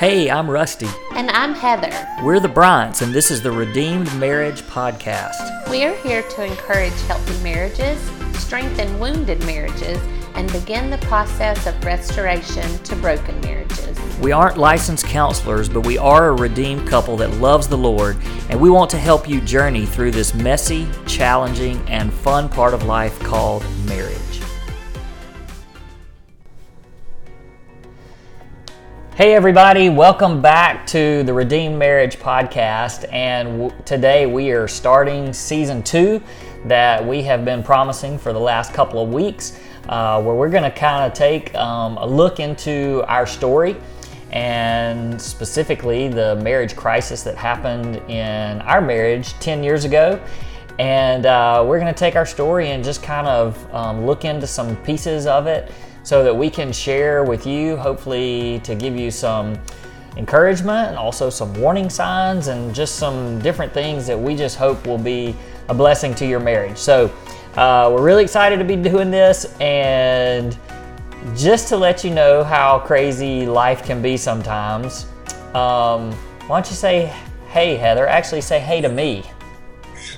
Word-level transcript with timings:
Hey, 0.00 0.30
I'm 0.30 0.50
Rusty. 0.50 0.88
And 1.14 1.30
I'm 1.30 1.52
Heather. 1.52 1.92
We're 2.24 2.40
the 2.40 2.48
Bryants, 2.48 3.02
and 3.02 3.12
this 3.12 3.30
is 3.30 3.42
the 3.42 3.52
Redeemed 3.52 4.10
Marriage 4.18 4.62
Podcast. 4.62 5.68
We 5.68 5.84
are 5.84 5.94
here 5.96 6.22
to 6.22 6.42
encourage 6.42 6.98
healthy 7.02 7.38
marriages, 7.42 8.00
strengthen 8.32 8.98
wounded 8.98 9.44
marriages, 9.44 10.00
and 10.36 10.50
begin 10.52 10.88
the 10.88 10.96
process 11.06 11.66
of 11.66 11.84
restoration 11.84 12.78
to 12.78 12.96
broken 12.96 13.38
marriages. 13.42 13.94
We 14.20 14.32
aren't 14.32 14.56
licensed 14.56 15.04
counselors, 15.04 15.68
but 15.68 15.82
we 15.82 15.98
are 15.98 16.30
a 16.30 16.34
redeemed 16.34 16.88
couple 16.88 17.18
that 17.18 17.34
loves 17.34 17.68
the 17.68 17.76
Lord, 17.76 18.16
and 18.48 18.58
we 18.58 18.70
want 18.70 18.88
to 18.92 18.98
help 18.98 19.28
you 19.28 19.42
journey 19.42 19.84
through 19.84 20.12
this 20.12 20.32
messy, 20.32 20.88
challenging, 21.06 21.78
and 21.90 22.10
fun 22.10 22.48
part 22.48 22.72
of 22.72 22.84
life 22.84 23.18
called 23.20 23.66
marriage. 23.84 24.29
Hey, 29.20 29.34
everybody, 29.34 29.90
welcome 29.90 30.40
back 30.40 30.86
to 30.86 31.22
the 31.24 31.34
Redeemed 31.34 31.78
Marriage 31.78 32.18
Podcast. 32.18 33.04
And 33.12 33.60
w- 33.68 33.82
today 33.84 34.24
we 34.24 34.50
are 34.52 34.66
starting 34.66 35.34
season 35.34 35.82
two 35.82 36.22
that 36.64 37.06
we 37.06 37.22
have 37.24 37.44
been 37.44 37.62
promising 37.62 38.16
for 38.16 38.32
the 38.32 38.40
last 38.40 38.72
couple 38.72 39.02
of 39.02 39.12
weeks, 39.12 39.60
uh, 39.90 40.22
where 40.22 40.34
we're 40.34 40.48
going 40.48 40.62
to 40.62 40.70
kind 40.70 41.04
of 41.04 41.12
take 41.12 41.54
um, 41.54 41.98
a 41.98 42.06
look 42.06 42.40
into 42.40 43.04
our 43.08 43.26
story 43.26 43.76
and 44.30 45.20
specifically 45.20 46.08
the 46.08 46.36
marriage 46.36 46.74
crisis 46.74 47.22
that 47.22 47.36
happened 47.36 47.96
in 48.10 48.62
our 48.62 48.80
marriage 48.80 49.34
10 49.34 49.62
years 49.62 49.84
ago. 49.84 50.18
And 50.78 51.26
uh, 51.26 51.62
we're 51.68 51.78
going 51.78 51.92
to 51.92 51.98
take 51.98 52.16
our 52.16 52.24
story 52.24 52.70
and 52.70 52.82
just 52.82 53.02
kind 53.02 53.26
of 53.26 53.74
um, 53.74 54.06
look 54.06 54.24
into 54.24 54.46
some 54.46 54.76
pieces 54.76 55.26
of 55.26 55.46
it 55.46 55.70
so 56.10 56.24
that 56.24 56.36
we 56.36 56.50
can 56.50 56.72
share 56.72 57.22
with 57.22 57.46
you, 57.46 57.76
hopefully, 57.76 58.60
to 58.64 58.74
give 58.74 58.96
you 58.96 59.12
some 59.12 59.56
encouragement 60.16 60.88
and 60.88 60.96
also 60.98 61.30
some 61.30 61.54
warning 61.54 61.88
signs 61.88 62.48
and 62.48 62.74
just 62.74 62.96
some 62.96 63.38
different 63.42 63.72
things 63.72 64.08
that 64.08 64.18
we 64.18 64.34
just 64.34 64.56
hope 64.56 64.84
will 64.88 64.98
be 64.98 65.36
a 65.68 65.74
blessing 65.82 66.12
to 66.12 66.26
your 66.26 66.40
marriage. 66.40 66.76
So, 66.76 67.12
uh, 67.54 67.88
we're 67.92 68.02
really 68.02 68.24
excited 68.24 68.58
to 68.58 68.64
be 68.64 68.74
doing 68.74 69.12
this 69.12 69.54
and 69.60 70.58
just 71.36 71.68
to 71.68 71.76
let 71.76 72.02
you 72.02 72.10
know 72.10 72.42
how 72.42 72.80
crazy 72.80 73.46
life 73.46 73.84
can 73.84 74.02
be 74.02 74.16
sometimes. 74.16 75.06
Um, 75.54 76.10
why 76.48 76.56
don't 76.56 76.68
you 76.68 76.74
say 76.74 77.14
hey, 77.50 77.76
Heather? 77.76 78.08
Actually, 78.08 78.40
say 78.40 78.58
hey 78.58 78.80
to 78.80 78.88
me. 78.88 79.22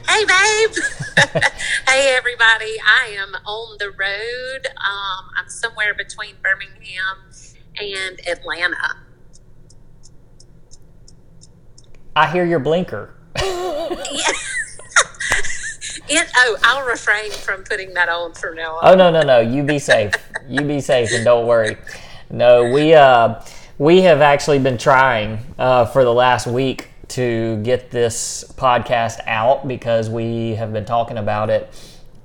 Hey, 0.08 0.25
babe. 0.25 0.77
hey, 1.86 2.14
everybody. 2.17 2.77
I 2.86 3.17
am 3.19 3.34
on 3.47 3.77
the 3.78 3.91
road. 3.91 4.67
Um, 4.77 5.31
I'm 5.39 5.48
somewhere 5.48 5.95
between 5.95 6.34
Birmingham 6.42 7.31
and 7.81 8.20
Atlanta. 8.27 8.97
I 12.17 12.30
hear 12.30 12.45
your 12.45 12.58
blinker. 12.58 13.14
it, 13.36 14.33
oh, 16.36 16.58
I'll 16.62 16.86
refrain 16.86 17.30
from 17.30 17.64
putting 17.64 17.95
that 17.95 18.08
on 18.08 18.34
from 18.34 18.56
now 18.56 18.77
on. 18.77 18.80
Oh 18.83 18.95
no, 18.95 19.11
no, 19.11 19.23
no! 19.23 19.41
You 19.41 19.62
be 19.62 19.78
safe. 19.78 20.12
you 20.48 20.62
be 20.62 20.80
safe, 20.80 21.11
and 21.12 21.25
don't 21.25 21.47
worry. 21.47 21.77
No, 22.28 22.70
we 22.73 22.92
uh, 22.92 23.41
we 23.78 24.03
have 24.03 24.20
actually 24.20 24.58
been 24.58 24.78
trying 24.78 25.39
uh, 25.58 25.86
for 25.86 26.05
the 26.05 26.12
last 26.12 26.47
week 26.47 26.92
to 27.13 27.61
get 27.63 27.91
this 27.91 28.45
podcast 28.57 29.21
out 29.27 29.69
because 29.69 30.09
we 30.09 30.55
have 30.55 30.73
been 30.73 30.85
talking 30.85 31.19
about 31.19 31.51
it. 31.51 31.73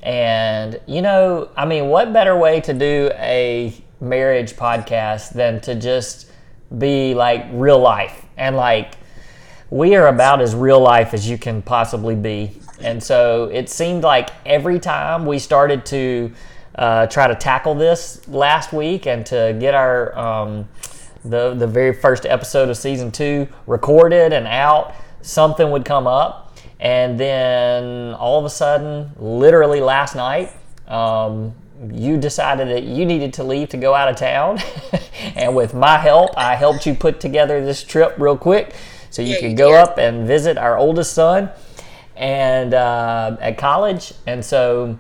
And, 0.01 0.79
you 0.85 1.01
know, 1.01 1.49
I 1.57 1.65
mean, 1.65 1.87
what 1.87 2.13
better 2.13 2.37
way 2.37 2.61
to 2.61 2.73
do 2.73 3.11
a 3.15 3.73
marriage 3.99 4.53
podcast 4.53 5.33
than 5.33 5.59
to 5.61 5.75
just 5.75 6.31
be 6.77 7.13
like 7.13 7.45
real 7.51 7.79
life? 7.79 8.25
And 8.37 8.55
like, 8.55 8.93
we 9.69 9.95
are 9.95 10.07
about 10.07 10.41
as 10.41 10.55
real 10.55 10.79
life 10.79 11.13
as 11.13 11.29
you 11.29 11.37
can 11.37 11.61
possibly 11.61 12.15
be. 12.15 12.61
And 12.79 13.03
so 13.03 13.45
it 13.45 13.69
seemed 13.69 14.03
like 14.03 14.29
every 14.45 14.79
time 14.79 15.25
we 15.25 15.39
started 15.39 15.85
to 15.87 16.33
uh, 16.75 17.07
try 17.07 17.27
to 17.27 17.35
tackle 17.35 17.75
this 17.75 18.25
last 18.27 18.71
week 18.71 19.07
and 19.07 19.25
to 19.25 19.57
get 19.59 19.73
our 19.73 20.17
um, 20.17 20.69
the 21.29 21.53
the 21.53 21.67
very 21.67 21.93
first 21.93 22.25
episode 22.25 22.69
of 22.69 22.77
season 22.77 23.11
two 23.11 23.47
recorded 23.65 24.33
and 24.33 24.47
out, 24.47 24.93
something 25.21 25.69
would 25.71 25.85
come 25.85 26.07
up, 26.07 26.57
and 26.79 27.19
then 27.19 28.13
all 28.13 28.39
of 28.39 28.45
a 28.45 28.49
sudden, 28.49 29.11
literally 29.17 29.81
last 29.81 30.15
night, 30.15 30.51
um, 30.87 31.53
you 31.91 32.17
decided 32.17 32.69
that 32.69 32.83
you 32.83 33.05
needed 33.05 33.33
to 33.33 33.43
leave 33.43 33.69
to 33.69 33.77
go 33.77 33.93
out 33.93 34.09
of 34.09 34.15
town, 34.15 34.59
and 35.35 35.55
with 35.55 35.73
my 35.73 35.97
help, 35.97 36.31
I 36.37 36.55
helped 36.55 36.85
you 36.85 36.93
put 36.93 37.19
together 37.19 37.63
this 37.63 37.83
trip 37.83 38.15
real 38.17 38.37
quick 38.37 38.73
so 39.09 39.21
you 39.21 39.35
yeah, 39.35 39.39
could 39.41 39.57
go 39.57 39.73
up 39.73 39.97
and 39.97 40.27
visit 40.27 40.57
our 40.57 40.77
oldest 40.77 41.13
son 41.13 41.49
and 42.15 42.73
uh, 42.73 43.37
at 43.39 43.57
college, 43.57 44.13
and 44.25 44.43
so 44.43 44.97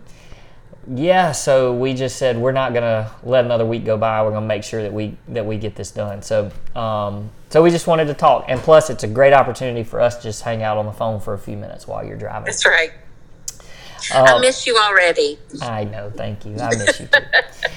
yeah, 0.89 1.31
so 1.31 1.73
we 1.73 1.93
just 1.93 2.17
said 2.17 2.37
we're 2.37 2.51
not 2.51 2.73
gonna 2.73 3.11
let 3.23 3.45
another 3.45 3.65
week 3.65 3.85
go 3.85 3.97
by. 3.97 4.21
We're 4.23 4.31
gonna 4.31 4.45
make 4.45 4.63
sure 4.63 4.81
that 4.81 4.93
we 4.93 5.17
that 5.29 5.45
we 5.45 5.57
get 5.57 5.75
this 5.75 5.91
done. 5.91 6.21
So, 6.21 6.51
um, 6.75 7.29
so 7.49 7.61
we 7.61 7.71
just 7.71 7.87
wanted 7.87 8.05
to 8.05 8.13
talk, 8.13 8.45
and 8.47 8.59
plus, 8.59 8.89
it's 8.89 9.03
a 9.03 9.07
great 9.07 9.33
opportunity 9.33 9.83
for 9.83 9.99
us 9.99 10.17
to 10.17 10.23
just 10.23 10.43
hang 10.43 10.63
out 10.63 10.77
on 10.77 10.85
the 10.85 10.91
phone 10.91 11.19
for 11.19 11.33
a 11.33 11.39
few 11.39 11.57
minutes 11.57 11.87
while 11.87 12.05
you're 12.05 12.17
driving. 12.17 12.45
That's 12.45 12.65
right. 12.65 12.91
Uh, 14.13 14.23
I 14.23 14.39
miss 14.39 14.65
you 14.65 14.77
already. 14.77 15.39
I 15.61 15.83
know. 15.83 16.09
Thank 16.09 16.45
you. 16.45 16.55
I 16.57 16.69
miss 16.69 16.99
you 16.99 17.07
too. 17.07 17.19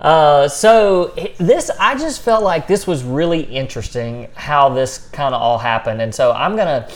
Uh, 0.00 0.48
so 0.48 1.12
this, 1.36 1.70
I 1.78 1.94
just 1.94 2.22
felt 2.22 2.42
like 2.42 2.66
this 2.66 2.86
was 2.86 3.04
really 3.04 3.42
interesting 3.42 4.28
how 4.34 4.70
this 4.70 4.96
kind 5.12 5.34
of 5.34 5.42
all 5.42 5.58
happened, 5.58 6.00
and 6.00 6.14
so 6.14 6.32
I'm 6.32 6.56
gonna. 6.56 6.88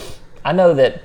I 0.42 0.52
know 0.52 0.72
that 0.72 1.02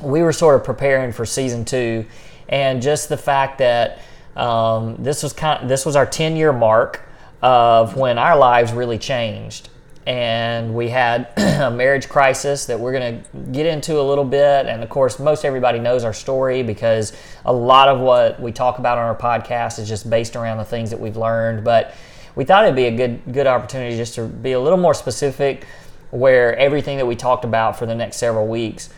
we 0.00 0.22
were 0.22 0.32
sort 0.32 0.56
of 0.56 0.64
preparing 0.64 1.12
for 1.12 1.26
season 1.26 1.64
two, 1.66 2.06
and 2.48 2.82
just 2.82 3.08
the 3.08 3.16
fact 3.16 3.58
that 3.58 4.00
um, 4.36 4.96
this 4.98 5.22
was 5.22 5.32
kind 5.32 5.62
of, 5.62 5.68
this 5.68 5.86
was 5.86 5.96
our 5.96 6.06
10 6.06 6.36
year 6.36 6.52
mark 6.52 7.02
of 7.42 7.96
when 7.96 8.18
our 8.18 8.36
lives 8.36 8.72
really 8.72 8.98
changed. 8.98 9.68
And 10.06 10.74
we 10.74 10.88
had 10.88 11.30
a 11.36 11.70
marriage 11.70 12.08
crisis 12.08 12.66
that 12.66 12.78
we're 12.78 12.92
going 12.92 13.22
to 13.22 13.38
get 13.52 13.66
into 13.66 13.98
a 13.98 14.02
little 14.02 14.24
bit. 14.24 14.66
And 14.66 14.82
of 14.82 14.88
course 14.88 15.18
most 15.18 15.44
everybody 15.44 15.78
knows 15.78 16.04
our 16.04 16.12
story 16.12 16.62
because 16.62 17.12
a 17.44 17.52
lot 17.52 17.88
of 17.88 17.98
what 17.98 18.40
we 18.40 18.52
talk 18.52 18.78
about 18.78 18.98
on 18.98 19.04
our 19.04 19.16
podcast 19.16 19.78
is 19.78 19.88
just 19.88 20.08
based 20.08 20.36
around 20.36 20.58
the 20.58 20.64
things 20.64 20.90
that 20.90 21.00
we've 21.00 21.16
learned. 21.16 21.64
But 21.64 21.94
we 22.36 22.44
thought 22.44 22.64
it'd 22.64 22.76
be 22.76 22.84
a 22.84 22.96
good 22.96 23.32
good 23.32 23.46
opportunity 23.46 23.96
just 23.96 24.14
to 24.16 24.26
be 24.26 24.52
a 24.52 24.60
little 24.60 24.78
more 24.78 24.94
specific 24.94 25.64
where 26.10 26.54
everything 26.56 26.98
that 26.98 27.06
we 27.06 27.16
talked 27.16 27.44
about 27.44 27.76
for 27.78 27.86
the 27.86 27.94
next 27.94 28.18
several 28.18 28.46
weeks 28.46 28.90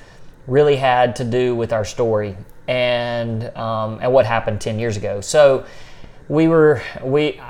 really 0.47 0.77
had 0.77 1.17
to 1.17 1.25
do 1.25 1.55
with 1.55 1.73
our 1.73 1.85
story 1.85 2.37
and 2.69 3.45
um, 3.56 3.99
and 4.01 4.12
what 4.12 4.27
happened 4.27 4.61
10 4.61 4.79
years 4.79 4.97
ago. 4.97 5.21
So 5.21 5.65
we 6.29 6.47
were 6.47 6.83
we 7.03 7.41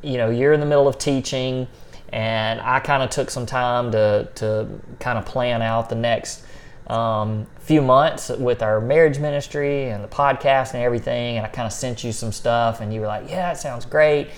you 0.00 0.16
know 0.16 0.30
you're 0.30 0.52
in 0.52 0.60
the 0.60 0.66
middle 0.66 0.88
of 0.88 0.96
teaching 0.96 1.66
and 2.10 2.60
I 2.60 2.78
kind 2.80 3.02
of 3.02 3.10
took 3.10 3.30
some 3.30 3.44
time 3.44 3.90
to 3.92 4.28
to 4.36 4.68
kind 5.00 5.18
of 5.18 5.26
plan 5.26 5.60
out 5.60 5.88
the 5.88 5.96
next 5.96 6.44
um, 6.86 7.46
few 7.58 7.82
months 7.82 8.28
with 8.28 8.62
our 8.62 8.80
marriage 8.80 9.18
ministry 9.18 9.88
and 9.88 10.02
the 10.04 10.08
podcast 10.08 10.74
and 10.74 10.82
everything 10.82 11.36
and 11.36 11.44
I 11.44 11.48
kind 11.48 11.66
of 11.66 11.72
sent 11.72 12.04
you 12.04 12.12
some 12.12 12.32
stuff 12.32 12.80
and 12.80 12.94
you 12.94 13.00
were 13.00 13.06
like 13.06 13.28
yeah 13.28 13.52
it 13.52 13.56
sounds 13.56 13.84
great 13.84 14.28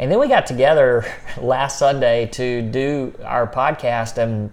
and 0.00 0.10
then 0.10 0.18
we 0.18 0.26
got 0.28 0.46
together 0.46 1.04
last 1.40 1.78
Sunday 1.78 2.26
to 2.32 2.62
do 2.62 3.14
our 3.24 3.46
podcast 3.46 4.18
and 4.18 4.52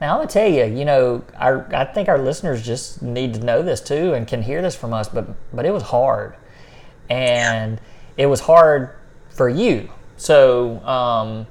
now, 0.00 0.14
I'm 0.14 0.18
gonna 0.20 0.28
tell 0.28 0.48
you, 0.48 0.64
you 0.64 0.84
know, 0.84 1.22
our, 1.36 1.68
I 1.74 1.84
think 1.84 2.08
our 2.08 2.18
listeners 2.18 2.62
just 2.62 3.02
need 3.02 3.34
to 3.34 3.40
know 3.40 3.62
this 3.62 3.80
too 3.80 4.14
and 4.14 4.26
can 4.26 4.42
hear 4.42 4.62
this 4.62 4.74
from 4.74 4.94
us. 4.94 5.08
But 5.08 5.28
but 5.52 5.66
it 5.66 5.72
was 5.72 5.82
hard, 5.82 6.36
and 7.10 7.80
it 8.16 8.26
was 8.26 8.40
hard 8.40 8.90
for 9.28 9.48
you. 9.48 9.90
So 10.16 10.80
um, 10.86 11.46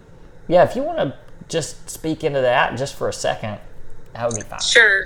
yeah, 0.47 0.63
if 0.63 0.75
you 0.75 0.83
want 0.83 0.97
to 0.97 1.17
just 1.47 1.89
speak 1.89 2.23
into 2.23 2.41
that 2.41 2.77
just 2.77 2.95
for 2.95 3.07
a 3.07 3.13
second, 3.13 3.59
that 4.13 4.27
would 4.27 4.35
be 4.35 4.41
fine. 4.41 4.59
Sure. 4.59 5.05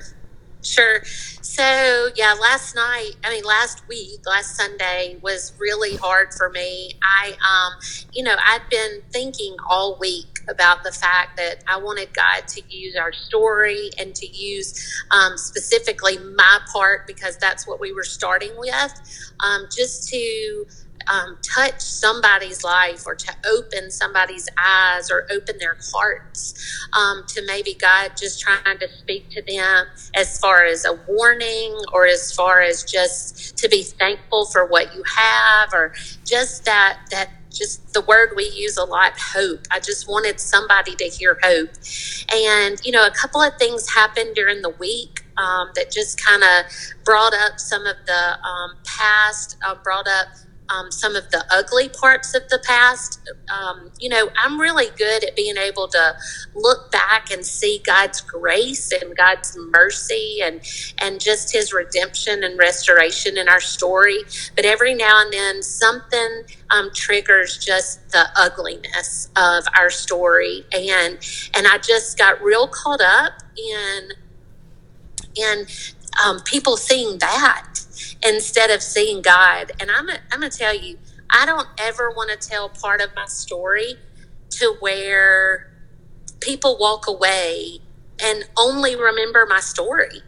Sure. 0.63 1.01
So, 1.41 2.09
yeah, 2.15 2.35
last 2.41 2.75
night, 2.75 3.13
I 3.25 3.31
mean, 3.31 3.43
last 3.45 3.87
week, 3.89 4.21
last 4.27 4.55
Sunday 4.57 5.17
was 5.23 5.53
really 5.59 5.97
hard 5.97 6.29
for 6.37 6.49
me. 6.49 6.93
I, 7.03 7.29
um, 7.31 7.73
you 8.13 8.23
know, 8.23 8.35
I'd 8.37 8.61
been 8.69 9.01
thinking 9.11 9.55
all 9.69 9.97
week 9.99 10.39
about 10.49 10.83
the 10.83 10.91
fact 10.91 11.37
that 11.37 11.63
I 11.67 11.77
wanted 11.77 12.13
God 12.13 12.47
to 12.49 12.61
use 12.69 12.95
our 12.95 13.13
story 13.13 13.91
and 13.99 14.15
to 14.15 14.27
use 14.27 15.03
um, 15.11 15.37
specifically 15.37 16.17
my 16.19 16.59
part 16.73 17.07
because 17.07 17.37
that's 17.37 17.67
what 17.67 17.81
we 17.81 17.93
were 17.93 18.03
starting 18.05 18.51
with, 18.57 18.93
um, 19.41 19.67
just 19.75 20.09
to 20.09 20.65
um, 21.11 21.37
touch 21.41 21.81
somebody's 21.81 22.63
life 22.63 23.05
or 23.05 23.15
to 23.15 23.33
open 23.47 23.91
somebody's 23.91 24.47
eyes 24.57 25.09
or 25.11 25.27
open 25.31 25.57
their 25.59 25.77
hearts 25.91 26.87
um, 26.97 27.23
to 27.27 27.41
maybe 27.45 27.73
God 27.73 28.11
just 28.17 28.41
trying 28.41 28.77
to 28.79 28.87
speak 28.99 29.29
to 29.31 29.41
them 29.41 29.87
as 30.15 30.39
far 30.39 30.65
as 30.65 30.85
a 30.85 30.93
warning 31.07 31.75
or 31.93 32.05
as 32.05 32.31
far 32.31 32.61
as 32.61 32.83
just 32.83 33.57
to 33.57 33.69
be 33.69 33.83
thankful 33.83 34.45
for 34.45 34.65
what 34.65 34.93
you 34.95 35.03
have 35.15 35.73
or 35.73 35.93
just 36.25 36.65
that 36.65 36.99
that 37.11 37.29
just 37.53 37.93
the 37.93 38.01
word 38.01 38.29
we 38.35 38.49
use 38.49 38.77
a 38.77 38.83
lot 38.83 39.13
hope. 39.19 39.61
I 39.71 39.79
just 39.79 40.09
wanted 40.09 40.39
somebody 40.39 40.95
to 40.95 41.05
hear 41.05 41.37
hope. 41.41 41.69
And 42.33 42.79
you 42.83 42.91
know 42.91 43.05
a 43.05 43.11
couple 43.11 43.41
of 43.41 43.57
things 43.57 43.93
happened 43.93 44.35
during 44.35 44.61
the 44.61 44.71
week 44.71 45.23
um, 45.37 45.69
that 45.75 45.91
just 45.91 46.23
kind 46.23 46.43
of 46.43 46.71
brought 47.03 47.33
up 47.33 47.59
some 47.59 47.85
of 47.85 47.95
the 48.05 48.37
um, 48.47 48.75
past 48.85 49.57
uh, 49.65 49.75
brought 49.83 50.07
up 50.07 50.27
um, 50.69 50.91
some 50.91 51.15
of 51.15 51.29
the 51.31 51.43
ugly 51.51 51.89
parts 51.89 52.35
of 52.35 52.43
the 52.49 52.61
past. 52.65 53.19
Um, 53.53 53.91
you 53.99 54.09
know, 54.09 54.29
I'm 54.43 54.59
really 54.59 54.87
good 54.97 55.23
at 55.23 55.35
being 55.35 55.57
able 55.57 55.87
to 55.89 56.13
look 56.55 56.91
back 56.91 57.31
and 57.31 57.45
see 57.45 57.81
God's 57.85 58.21
grace 58.21 58.91
and 58.91 59.15
God's 59.15 59.57
mercy 59.57 60.39
and 60.43 60.61
and 60.99 61.19
just 61.19 61.53
His 61.53 61.73
redemption 61.73 62.43
and 62.43 62.57
restoration 62.57 63.37
in 63.37 63.49
our 63.49 63.59
story. 63.61 64.19
But 64.55 64.65
every 64.65 64.93
now 64.93 65.21
and 65.21 65.33
then, 65.33 65.63
something 65.63 66.43
um, 66.71 66.91
triggers 66.93 67.57
just 67.57 68.11
the 68.11 68.27
ugliness 68.37 69.29
of 69.35 69.65
our 69.77 69.89
story, 69.89 70.63
and 70.73 71.19
and 71.55 71.67
I 71.67 71.77
just 71.77 72.17
got 72.17 72.41
real 72.41 72.67
caught 72.67 73.01
up 73.01 73.33
in 73.57 74.09
in 75.35 75.65
um, 76.25 76.39
people 76.41 76.77
seeing 76.77 77.19
that 77.19 77.82
instead 78.25 78.69
of 78.69 78.81
seeing 78.81 79.21
God. 79.21 79.71
And 79.79 79.89
I'm, 79.91 80.09
a, 80.09 80.17
I'm 80.31 80.41
to 80.41 80.49
tell 80.49 80.75
you, 80.75 80.97
I 81.29 81.45
don't 81.45 81.67
ever 81.79 82.09
want 82.11 82.29
to 82.31 82.47
tell 82.47 82.69
part 82.69 83.01
of 83.01 83.15
my 83.15 83.25
story 83.25 83.95
to 84.51 84.75
where 84.79 85.71
people 86.39 86.77
walk 86.79 87.07
away 87.07 87.79
and 88.23 88.45
only 88.57 88.95
remember 88.95 89.45
my 89.47 89.59
story. 89.59 90.21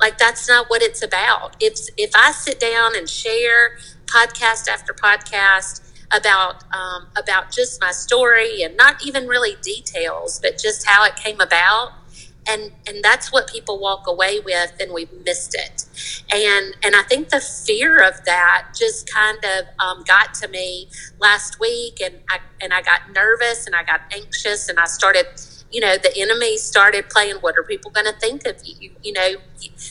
Like 0.00 0.18
that's 0.18 0.48
not 0.48 0.68
what 0.68 0.82
it's 0.82 1.02
about. 1.02 1.56
If 1.60 1.78
if 1.96 2.10
I 2.14 2.32
sit 2.32 2.58
down 2.58 2.96
and 2.96 3.08
share 3.08 3.76
podcast 4.06 4.68
after 4.68 4.92
podcast 4.92 5.92
about 6.10 6.64
um, 6.74 7.06
about 7.16 7.50
just 7.50 7.80
my 7.80 7.92
story 7.92 8.62
and 8.62 8.76
not 8.76 9.06
even 9.06 9.26
really 9.26 9.56
details, 9.62 10.40
but 10.40 10.58
just 10.58 10.86
how 10.86 11.04
it 11.04 11.16
came 11.16 11.40
about, 11.40 11.92
and 12.48 12.72
and 12.88 13.02
that's 13.04 13.32
what 13.32 13.48
people 13.48 13.78
walk 13.80 14.06
away 14.06 14.40
with 14.40 14.72
and 14.80 14.92
we've 14.92 15.12
missed 15.24 15.54
it. 15.54 15.86
And 16.32 16.76
and 16.84 16.96
i 16.96 17.02
think 17.02 17.30
the 17.30 17.40
fear 17.40 18.02
of 18.06 18.24
that 18.24 18.68
just 18.78 19.12
kind 19.12 19.38
of 19.44 19.66
um, 19.78 20.04
got 20.06 20.34
to 20.34 20.48
me 20.48 20.88
last 21.20 21.60
week 21.60 22.00
and 22.04 22.16
i 22.30 22.38
and 22.62 22.72
i 22.72 22.82
got 22.82 23.02
nervous 23.14 23.66
and 23.66 23.76
i 23.76 23.84
got 23.84 24.00
anxious 24.14 24.68
and 24.68 24.78
i 24.78 24.86
started 24.86 25.26
you 25.72 25.80
know 25.80 25.96
the 25.98 26.12
enemy 26.16 26.58
started 26.58 27.08
playing 27.10 27.36
what 27.36 27.56
are 27.58 27.64
people 27.64 27.90
going 27.90 28.06
to 28.06 28.18
think 28.20 28.46
of 28.46 28.56
you? 28.64 28.92
You 29.02 29.12
know 29.12 29.34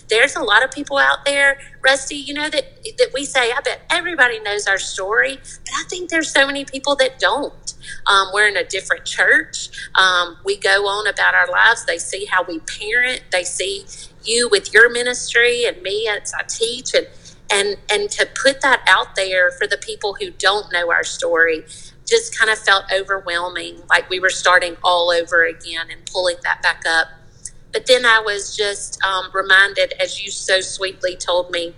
there's 0.09 0.35
a 0.35 0.43
lot 0.43 0.63
of 0.63 0.71
people 0.71 0.97
out 0.97 1.25
there 1.25 1.57
rusty 1.83 2.15
you 2.15 2.33
know 2.33 2.49
that 2.49 2.65
that 2.97 3.09
we 3.13 3.25
say 3.25 3.51
i 3.51 3.61
bet 3.63 3.81
everybody 3.89 4.39
knows 4.41 4.67
our 4.67 4.77
story 4.79 5.37
but 5.37 5.73
i 5.75 5.83
think 5.89 6.09
there's 6.09 6.31
so 6.31 6.45
many 6.47 6.65
people 6.65 6.95
that 6.95 7.19
don't. 7.19 7.73
Um, 8.07 8.27
we're 8.33 8.47
in 8.47 8.57
a 8.57 8.63
different 8.63 9.05
church. 9.05 9.69
Um, 9.95 10.37
we 10.45 10.57
go 10.57 10.87
on 10.87 11.07
about 11.07 11.35
our 11.35 11.47
lives. 11.51 11.85
They 11.85 11.97
see 11.97 12.25
how 12.25 12.43
we 12.43 12.59
parent. 12.59 13.23
They 13.31 13.43
see 13.43 13.85
you 14.23 14.49
with 14.51 14.73
your 14.73 14.89
ministry 14.89 15.65
and 15.65 15.81
me 15.81 16.07
as 16.07 16.33
i 16.37 16.43
teach. 16.43 16.93
And 16.93 17.07
and 17.51 17.77
and 17.91 18.09
to 18.11 18.27
put 18.41 18.61
that 18.61 18.81
out 18.87 19.15
there 19.15 19.51
for 19.51 19.67
the 19.67 19.77
people 19.77 20.15
who 20.19 20.31
don't 20.31 20.71
know 20.71 20.91
our 20.91 21.03
story 21.03 21.65
just 22.11 22.37
kind 22.37 22.51
of 22.51 22.59
felt 22.59 22.83
overwhelming, 22.93 23.81
like 23.89 24.09
we 24.09 24.19
were 24.19 24.29
starting 24.29 24.75
all 24.83 25.11
over 25.11 25.45
again 25.45 25.87
and 25.89 26.05
pulling 26.05 26.35
that 26.43 26.61
back 26.61 26.83
up. 26.87 27.07
But 27.71 27.87
then 27.87 28.05
I 28.05 28.19
was 28.19 28.55
just 28.55 29.01
um, 29.03 29.31
reminded, 29.33 29.93
as 29.93 30.23
you 30.23 30.29
so 30.29 30.59
sweetly 30.59 31.15
told 31.15 31.51
me 31.51 31.73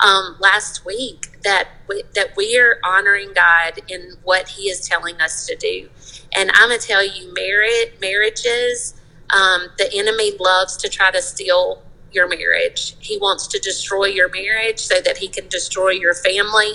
um, 0.00 0.36
last 0.40 0.86
week, 0.86 1.28
that 1.44 1.68
we, 1.86 2.02
that 2.14 2.34
we 2.34 2.58
are 2.58 2.78
honoring 2.82 3.32
God 3.34 3.80
in 3.88 4.14
what 4.24 4.48
He 4.48 4.70
is 4.70 4.88
telling 4.88 5.20
us 5.20 5.46
to 5.46 5.54
do. 5.54 5.90
And 6.34 6.50
I'm 6.54 6.70
gonna 6.70 6.78
tell 6.78 7.04
you, 7.04 7.32
marriage 7.34 7.92
marriages, 8.00 8.94
um, 9.30 9.68
the 9.76 9.90
enemy 9.94 10.32
loves 10.40 10.78
to 10.78 10.88
try 10.88 11.10
to 11.10 11.20
steal 11.20 11.82
your 12.14 12.28
marriage. 12.28 12.94
He 13.00 13.18
wants 13.18 13.46
to 13.48 13.58
destroy 13.58 14.06
your 14.06 14.28
marriage 14.30 14.78
so 14.78 15.00
that 15.04 15.18
he 15.18 15.28
can 15.28 15.48
destroy 15.48 15.90
your 15.90 16.14
family, 16.14 16.72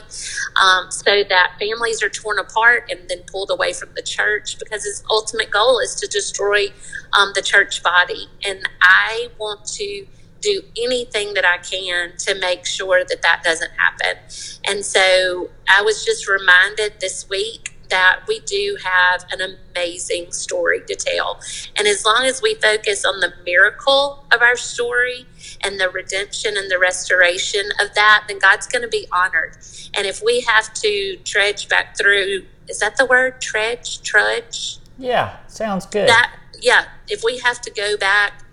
um, 0.62 0.92
so 0.92 1.24
that 1.30 1.54
families 1.60 2.04
are 2.04 2.10
torn 2.10 2.40
apart 2.40 2.90
and 2.92 3.10
then 3.10 3.20
pulled 3.32 3.50
away 3.50 3.74
from 3.74 3.90
the 3.96 4.02
church 4.02 4.60
because 4.60 4.84
his 4.84 5.04
ultimate 5.10 5.50
goal 5.50 5.80
is 5.80 5.96
to 5.96 6.08
destroy 6.08 6.68
um, 7.14 7.32
the 7.36 7.42
church 7.42 7.82
body. 7.82 8.28
And 8.46 8.68
I 8.82 9.30
want 9.40 9.66
to 9.74 10.06
do 10.42 10.62
anything 10.82 11.34
that 11.34 11.46
I 11.46 11.58
can 11.58 12.16
to 12.18 12.36
make 12.36 12.66
sure 12.66 13.04
that 13.04 13.22
that 13.22 13.44
doesn't 13.44 13.72
happen. 13.72 14.22
And 14.66 14.86
so 14.86 15.50
I 15.68 15.82
was 15.82 16.06
just 16.06 16.28
reminded 16.28 17.00
this 17.00 17.30
week 17.30 17.69
that 17.90 18.22
we 18.28 18.40
do 18.42 18.78
have 18.84 19.26
an 19.32 19.58
amazing 19.74 20.32
story 20.32 20.82
to 20.88 20.96
tell. 20.96 21.40
And 21.78 21.88
as 21.88 22.06
long 22.06 22.26
as 22.26 22.42
we 22.42 22.56
focus 22.56 23.06
on 23.06 23.20
the 23.20 23.34
miracle 23.46 24.26
of 24.32 24.42
our 24.42 24.56
story 24.56 25.26
and 25.62 25.80
the 25.80 25.90
redemption 25.90 26.58
and 26.58 26.70
the 26.70 26.80
restoration 26.80 27.70
of 27.80 27.94
that, 27.96 28.26
then 28.28 28.40
God's 28.40 28.68
going 28.68 28.84
to 28.84 28.88
be 28.88 29.08
honored. 29.12 29.58
And 29.94 30.06
if 30.06 30.24
we 30.24 30.42
have 30.42 30.74
to 30.76 31.18
trudge 31.24 31.70
back 31.70 31.98
through, 31.98 32.46
is 32.68 32.80
that 32.80 32.98
the 32.98 33.06
word? 33.06 33.42
Trudge? 33.42 34.02
Trudge? 34.02 34.80
Yeah, 34.98 35.38
sounds 35.48 35.86
good. 35.86 36.08
That, 36.08 36.36
yeah, 36.62 36.86
if 37.08 37.24
we 37.24 37.40
have 37.40 37.62
to 37.62 37.72
go 37.72 37.98
back 37.98 38.44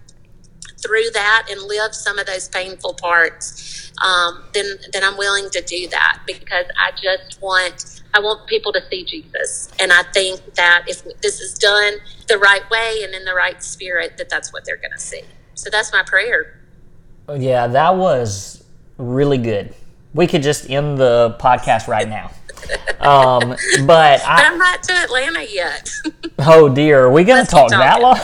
through 0.79 1.11
that 1.15 1.47
and 1.51 1.61
live 1.63 1.95
some 1.95 2.19
of 2.19 2.27
those 2.27 2.49
painful 2.49 2.95
parts, 2.95 3.93
um, 4.05 4.45
then 4.53 4.67
then 4.93 5.03
I'm 5.03 5.17
willing 5.17 5.49
to 5.51 5.63
do 5.63 5.89
that 5.89 6.21
because 6.27 6.67
I 6.79 6.91
just 7.01 7.41
want 7.41 8.03
I 8.15 8.21
want 8.21 8.47
people 8.47 8.73
to 8.73 8.81
see 8.91 9.05
Jesus, 9.05 9.71
and 9.79 9.93
I 9.93 10.03
think 10.15 10.55
that 10.55 10.85
if 10.87 11.03
this 11.21 11.41
is 11.41 11.55
done 11.55 11.95
the 12.29 12.39
right 12.39 12.69
way 12.71 13.01
and 13.03 13.15
in 13.15 13.25
the 13.25 13.35
right 13.35 13.63
spirit, 13.63 14.17
that 14.19 14.29
that's 14.29 14.53
what 14.53 14.65
they're 14.65 14.77
going 14.77 14.93
to 14.93 15.01
see. 15.01 15.23
So 15.55 15.71
that's 15.71 15.93
my 15.93 16.03
prayer. 16.03 16.61
Yeah, 17.35 17.67
that 17.67 17.97
was 17.97 18.65
really 18.99 19.39
good. 19.39 19.75
We 20.15 20.27
could 20.27 20.43
just 20.43 20.71
end 20.71 20.99
the 20.99 21.37
podcast 21.41 21.89
right 21.89 22.09
now. 22.09 22.31
Um, 23.01 23.57
but 23.87 24.25
I, 24.25 24.49
I'm 24.49 24.59
not 24.59 24.83
to 24.85 24.93
Atlanta 24.93 25.45
yet. 25.49 25.91
oh 26.39 26.69
dear, 26.69 27.05
are 27.05 27.11
we 27.11 27.25
going 27.25 27.45
to 27.45 27.51
talk 27.51 27.71
that 27.71 28.01
long? 28.01 28.19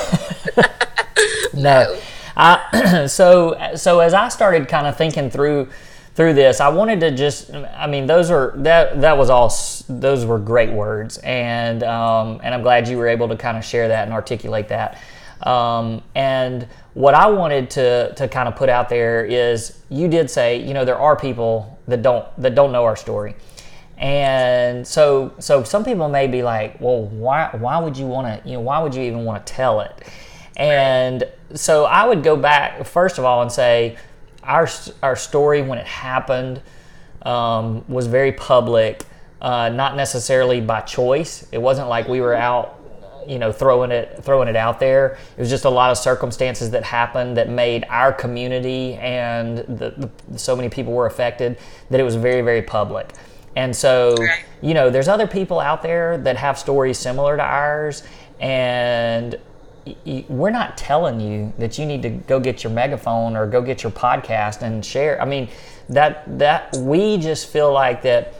no. 1.62 1.98
I, 2.36 3.06
so 3.08 3.72
so 3.76 4.00
as 4.00 4.14
I 4.14 4.28
started 4.28 4.68
kind 4.68 4.86
of 4.86 4.96
thinking 4.96 5.30
through 5.30 5.68
through 6.14 6.34
this, 6.34 6.60
I 6.60 6.68
wanted 6.68 7.00
to 7.00 7.10
just 7.10 7.52
I 7.54 7.86
mean 7.86 8.06
those 8.06 8.30
are 8.30 8.52
that 8.56 9.00
that 9.00 9.16
was 9.16 9.30
all 9.30 9.52
those 9.88 10.24
were 10.24 10.38
great 10.38 10.70
words 10.70 11.18
and 11.18 11.82
um, 11.82 12.40
and 12.42 12.54
I'm 12.54 12.62
glad 12.62 12.88
you 12.88 12.98
were 12.98 13.08
able 13.08 13.28
to 13.28 13.36
kind 13.36 13.56
of 13.56 13.64
share 13.64 13.88
that 13.88 14.04
and 14.04 14.12
articulate 14.12 14.68
that. 14.68 15.00
Um, 15.42 16.02
and 16.14 16.68
what 16.94 17.14
I 17.14 17.26
wanted 17.26 17.70
to 17.70 18.14
to 18.14 18.28
kind 18.28 18.48
of 18.48 18.56
put 18.56 18.68
out 18.68 18.88
there 18.88 19.24
is 19.24 19.82
you 19.88 20.08
did 20.08 20.30
say 20.30 20.62
you 20.62 20.74
know 20.74 20.84
there 20.84 20.98
are 20.98 21.16
people 21.16 21.78
that 21.88 22.02
don't 22.02 22.26
that 22.40 22.54
don't 22.54 22.72
know 22.72 22.84
our 22.84 22.96
story. 22.96 23.34
And 23.98 24.84
so, 24.84 25.32
so 25.38 25.62
some 25.62 25.84
people 25.84 26.08
may 26.08 26.26
be 26.26 26.42
like, 26.42 26.80
"Well, 26.80 27.04
why? 27.04 27.50
Why 27.52 27.78
would 27.78 27.96
you 27.96 28.06
want 28.06 28.26
to? 28.26 28.48
You 28.48 28.56
know, 28.56 28.60
why 28.60 28.80
would 28.80 28.94
you 28.96 29.02
even 29.02 29.24
want 29.24 29.46
to 29.46 29.52
tell 29.52 29.80
it?" 29.80 29.92
And 30.56 31.24
so 31.54 31.84
I 31.84 32.06
would 32.06 32.22
go 32.22 32.36
back 32.36 32.84
first 32.86 33.18
of 33.18 33.24
all 33.24 33.42
and 33.42 33.50
say 33.50 33.96
our 34.42 34.68
our 35.02 35.16
story 35.16 35.62
when 35.62 35.78
it 35.78 35.86
happened 35.86 36.60
um, 37.22 37.84
was 37.88 38.06
very 38.06 38.32
public, 38.32 39.04
uh, 39.40 39.68
not 39.68 39.96
necessarily 39.96 40.60
by 40.60 40.80
choice. 40.80 41.46
It 41.52 41.58
wasn't 41.58 41.88
like 41.88 42.08
we 42.08 42.20
were 42.20 42.34
out, 42.34 42.78
you 43.26 43.38
know, 43.38 43.52
throwing 43.52 43.92
it 43.92 44.18
throwing 44.22 44.48
it 44.48 44.56
out 44.56 44.80
there. 44.80 45.18
It 45.36 45.40
was 45.40 45.50
just 45.50 45.64
a 45.64 45.70
lot 45.70 45.90
of 45.90 45.98
circumstances 45.98 46.70
that 46.70 46.84
happened 46.84 47.36
that 47.36 47.48
made 47.48 47.84
our 47.88 48.12
community 48.12 48.94
and 48.94 49.58
the, 49.58 50.10
the 50.28 50.38
so 50.38 50.56
many 50.56 50.68
people 50.68 50.92
were 50.92 51.06
affected 51.06 51.58
that 51.90 52.00
it 52.00 52.04
was 52.04 52.16
very 52.16 52.42
very 52.42 52.62
public. 52.62 53.12
And 53.54 53.76
so, 53.76 54.16
you 54.62 54.72
know, 54.72 54.88
there's 54.88 55.08
other 55.08 55.26
people 55.26 55.60
out 55.60 55.82
there 55.82 56.16
that 56.18 56.38
have 56.38 56.58
stories 56.58 56.98
similar 56.98 57.36
to 57.36 57.42
ours, 57.42 58.02
and 58.40 59.38
we're 60.28 60.50
not 60.50 60.76
telling 60.76 61.20
you 61.20 61.52
that 61.58 61.78
you 61.78 61.86
need 61.86 62.02
to 62.02 62.10
go 62.10 62.38
get 62.38 62.62
your 62.62 62.72
megaphone 62.72 63.36
or 63.36 63.46
go 63.46 63.60
get 63.60 63.82
your 63.82 63.92
podcast 63.92 64.62
and 64.62 64.84
share. 64.84 65.20
I 65.20 65.24
mean, 65.24 65.48
that 65.88 66.38
that 66.38 66.76
we 66.76 67.18
just 67.18 67.48
feel 67.48 67.72
like 67.72 68.02
that 68.02 68.34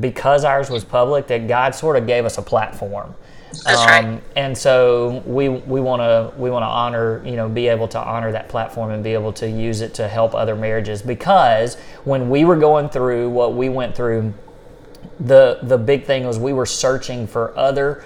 because 0.00 0.44
ours 0.44 0.70
was 0.70 0.84
public, 0.84 1.26
that 1.28 1.48
God 1.48 1.74
sort 1.74 1.96
of 1.96 2.06
gave 2.06 2.24
us 2.24 2.38
a 2.38 2.42
platform. 2.42 3.14
That's 3.64 3.80
um, 3.80 3.86
right. 3.86 4.22
And 4.36 4.56
so 4.56 5.22
we 5.26 5.48
we 5.48 5.80
want 5.80 6.00
to 6.00 6.38
we 6.38 6.50
want 6.50 6.62
to 6.62 6.66
honor 6.66 7.22
you 7.24 7.36
know 7.36 7.48
be 7.48 7.68
able 7.68 7.88
to 7.88 7.98
honor 7.98 8.32
that 8.32 8.48
platform 8.48 8.90
and 8.90 9.04
be 9.04 9.12
able 9.12 9.32
to 9.34 9.48
use 9.48 9.80
it 9.80 9.94
to 9.94 10.08
help 10.08 10.34
other 10.34 10.56
marriages 10.56 11.02
because 11.02 11.76
when 12.04 12.28
we 12.28 12.44
were 12.44 12.56
going 12.56 12.88
through 12.88 13.30
what 13.30 13.54
we 13.54 13.68
went 13.68 13.94
through, 13.94 14.32
the 15.20 15.58
the 15.62 15.78
big 15.78 16.04
thing 16.04 16.26
was 16.26 16.38
we 16.38 16.52
were 16.52 16.66
searching 16.66 17.26
for 17.26 17.56
other 17.56 18.04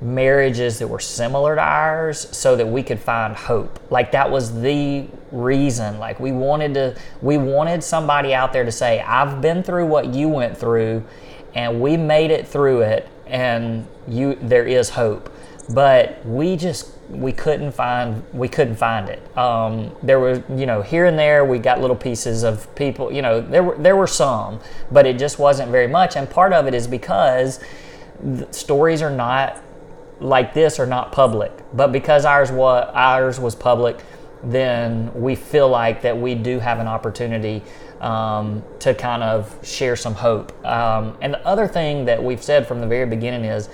marriages 0.00 0.78
that 0.78 0.88
were 0.88 1.00
similar 1.00 1.54
to 1.54 1.60
ours 1.60 2.26
so 2.36 2.56
that 2.56 2.66
we 2.66 2.82
could 2.82 2.98
find 2.98 3.36
hope. 3.36 3.78
Like 3.90 4.12
that 4.12 4.30
was 4.30 4.60
the 4.60 5.06
reason. 5.30 5.98
Like 5.98 6.18
we 6.20 6.32
wanted 6.32 6.74
to 6.74 6.96
we 7.20 7.36
wanted 7.36 7.84
somebody 7.84 8.34
out 8.34 8.52
there 8.52 8.64
to 8.64 8.72
say 8.72 9.00
i've 9.00 9.40
been 9.40 9.62
through 9.62 9.86
what 9.86 10.14
you 10.14 10.28
went 10.28 10.56
through 10.56 11.04
and 11.54 11.80
we 11.80 11.96
made 11.96 12.30
it 12.30 12.46
through 12.46 12.80
it 12.80 13.08
and 13.26 13.86
you 14.08 14.36
there 14.40 14.66
is 14.66 14.90
hope. 14.90 15.32
But 15.72 16.24
we 16.26 16.56
just 16.56 16.92
we 17.10 17.32
couldn't 17.32 17.72
find 17.72 18.24
we 18.32 18.48
couldn't 18.48 18.76
find 18.76 19.08
it. 19.08 19.36
Um, 19.36 19.94
there 20.02 20.18
was 20.18 20.40
you 20.48 20.66
know 20.66 20.82
here 20.82 21.06
and 21.06 21.18
there 21.18 21.44
we 21.44 21.58
got 21.58 21.80
little 21.80 21.96
pieces 21.96 22.42
of 22.42 22.72
people 22.74 23.12
you 23.12 23.22
know 23.22 23.40
there 23.40 23.62
were 23.62 23.76
there 23.76 23.96
were 23.96 24.06
some 24.06 24.60
but 24.90 25.06
it 25.06 25.18
just 25.18 25.38
wasn't 25.38 25.70
very 25.70 25.88
much. 25.88 26.16
And 26.16 26.28
part 26.28 26.52
of 26.52 26.66
it 26.66 26.74
is 26.74 26.86
because 26.86 27.60
stories 28.50 29.02
are 29.02 29.10
not 29.10 29.62
like 30.20 30.54
this 30.54 30.78
are 30.78 30.86
not 30.86 31.12
public 31.12 31.52
but 31.72 31.92
because 31.92 32.24
ours 32.24 32.52
was 32.52 32.88
ours 32.94 33.40
was 33.40 33.54
public 33.54 33.98
then 34.42 35.12
we 35.14 35.34
feel 35.34 35.68
like 35.68 36.02
that 36.02 36.16
we 36.16 36.34
do 36.34 36.58
have 36.58 36.78
an 36.78 36.86
opportunity 36.86 37.62
um, 38.00 38.62
to 38.78 38.94
kind 38.94 39.22
of 39.22 39.54
share 39.62 39.96
some 39.96 40.14
hope. 40.14 40.52
Um, 40.64 41.16
and 41.20 41.34
the 41.34 41.46
other 41.46 41.68
thing 41.68 42.06
that 42.06 42.22
we've 42.22 42.42
said 42.42 42.66
from 42.66 42.80
the 42.80 42.86
very 42.86 43.06
beginning 43.06 43.44
is, 43.44 43.68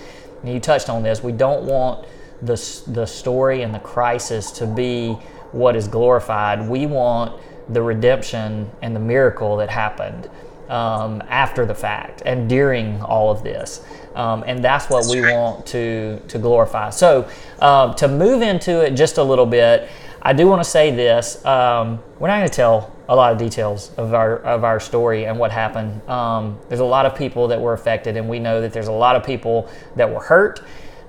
you 0.45 0.61
touched 0.61 0.89
on 0.89 1.03
this, 1.03 1.23
we 1.23 1.33
don't 1.33 1.65
want 1.65 2.07
the, 2.43 2.83
the 2.89 3.07
story 3.07 3.63
and 3.63 3.75
the 3.75 3.79
crisis 3.79 4.51
to 4.53 4.67
be 4.67 5.13
what 5.53 5.77
is 5.77 5.89
glorified. 5.89 6.69
We 6.69 6.87
want 6.87 7.41
the 7.69 7.83
redemption 7.83 8.71
and 8.83 8.95
the 8.95 9.01
miracle 9.01 9.57
that 9.57 9.71
happened 9.71 10.29
um, 10.69 11.23
after 11.29 11.67
the 11.67 11.75
fact 11.75 12.23
and 12.25 12.49
during 12.49 13.01
all 13.03 13.31
of 13.31 13.43
this. 13.43 13.85
Um, 14.15 14.45
and 14.47 14.65
that's 14.65 14.89
what 14.89 15.07
we 15.11 15.21
want 15.21 15.67
to, 15.67 16.19
to 16.29 16.39
glorify. 16.39 16.91
So, 16.91 17.29
uh, 17.61 17.93
to 17.95 18.09
move 18.09 18.41
into 18.41 18.83
it 18.85 18.93
just 18.93 19.19
a 19.19 19.23
little 19.23 19.45
bit, 19.45 19.91
I 20.23 20.33
do 20.33 20.49
want 20.49 20.63
to 20.63 20.69
say 20.69 20.91
this. 20.91 21.45
Um, 21.45 22.01
we're 22.19 22.29
not 22.29 22.39
going 22.39 22.49
to 22.49 22.55
tell 22.55 22.97
a 23.09 23.15
lot 23.15 23.33
of 23.33 23.39
details 23.39 23.93
of 23.97 24.15
our 24.15 24.39
of 24.39 24.65
our 24.65 24.81
story 24.81 25.27
and 25.27 25.39
what 25.39 25.53
happened. 25.53 26.03
Um, 26.09 26.59
there's 26.69 26.81
a 26.81 26.85
lot 26.85 27.07
of 27.07 27.15
people 27.15 27.47
that 27.49 27.61
were 27.61 27.75
affected, 27.75 28.17
and 28.17 28.29
we 28.29 28.39
know 28.39 28.61
that 28.61 28.73
there's 28.73 28.89
a 28.89 28.93
lot 28.93 29.15
of 29.15 29.25
people 29.25 29.69
that 29.95 30.13
were 30.13 30.21
hurt, 30.21 30.65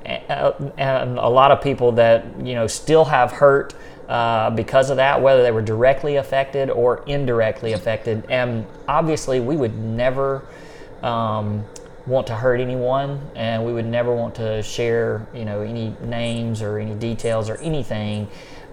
and 0.05 1.17
a 1.17 1.27
lot 1.27 1.51
of 1.51 1.61
people 1.61 1.91
that 1.93 2.25
you 2.45 2.53
know 2.53 2.67
still 2.67 3.05
have 3.05 3.31
hurt 3.31 3.73
uh, 4.07 4.49
because 4.51 4.89
of 4.89 4.97
that, 4.97 5.21
whether 5.21 5.43
they 5.43 5.51
were 5.51 5.61
directly 5.61 6.15
affected 6.15 6.69
or 6.69 7.03
indirectly 7.07 7.73
affected. 7.73 8.25
And 8.29 8.65
obviously, 8.87 9.39
we 9.39 9.55
would 9.55 9.77
never. 9.77 10.45
Um, 11.01 11.63
want 12.07 12.25
to 12.25 12.33
hurt 12.33 12.61
anyone 12.61 13.19
and 13.35 13.65
we 13.65 13.73
would 13.73 13.85
never 13.85 14.15
want 14.15 14.33
to 14.33 14.63
share 14.63 15.27
you 15.33 15.43
know 15.43 15.59
any 15.59 15.93
names 16.05 16.61
or 16.61 16.79
any 16.79 16.95
details 16.95 17.49
or 17.49 17.57
anything 17.57 18.25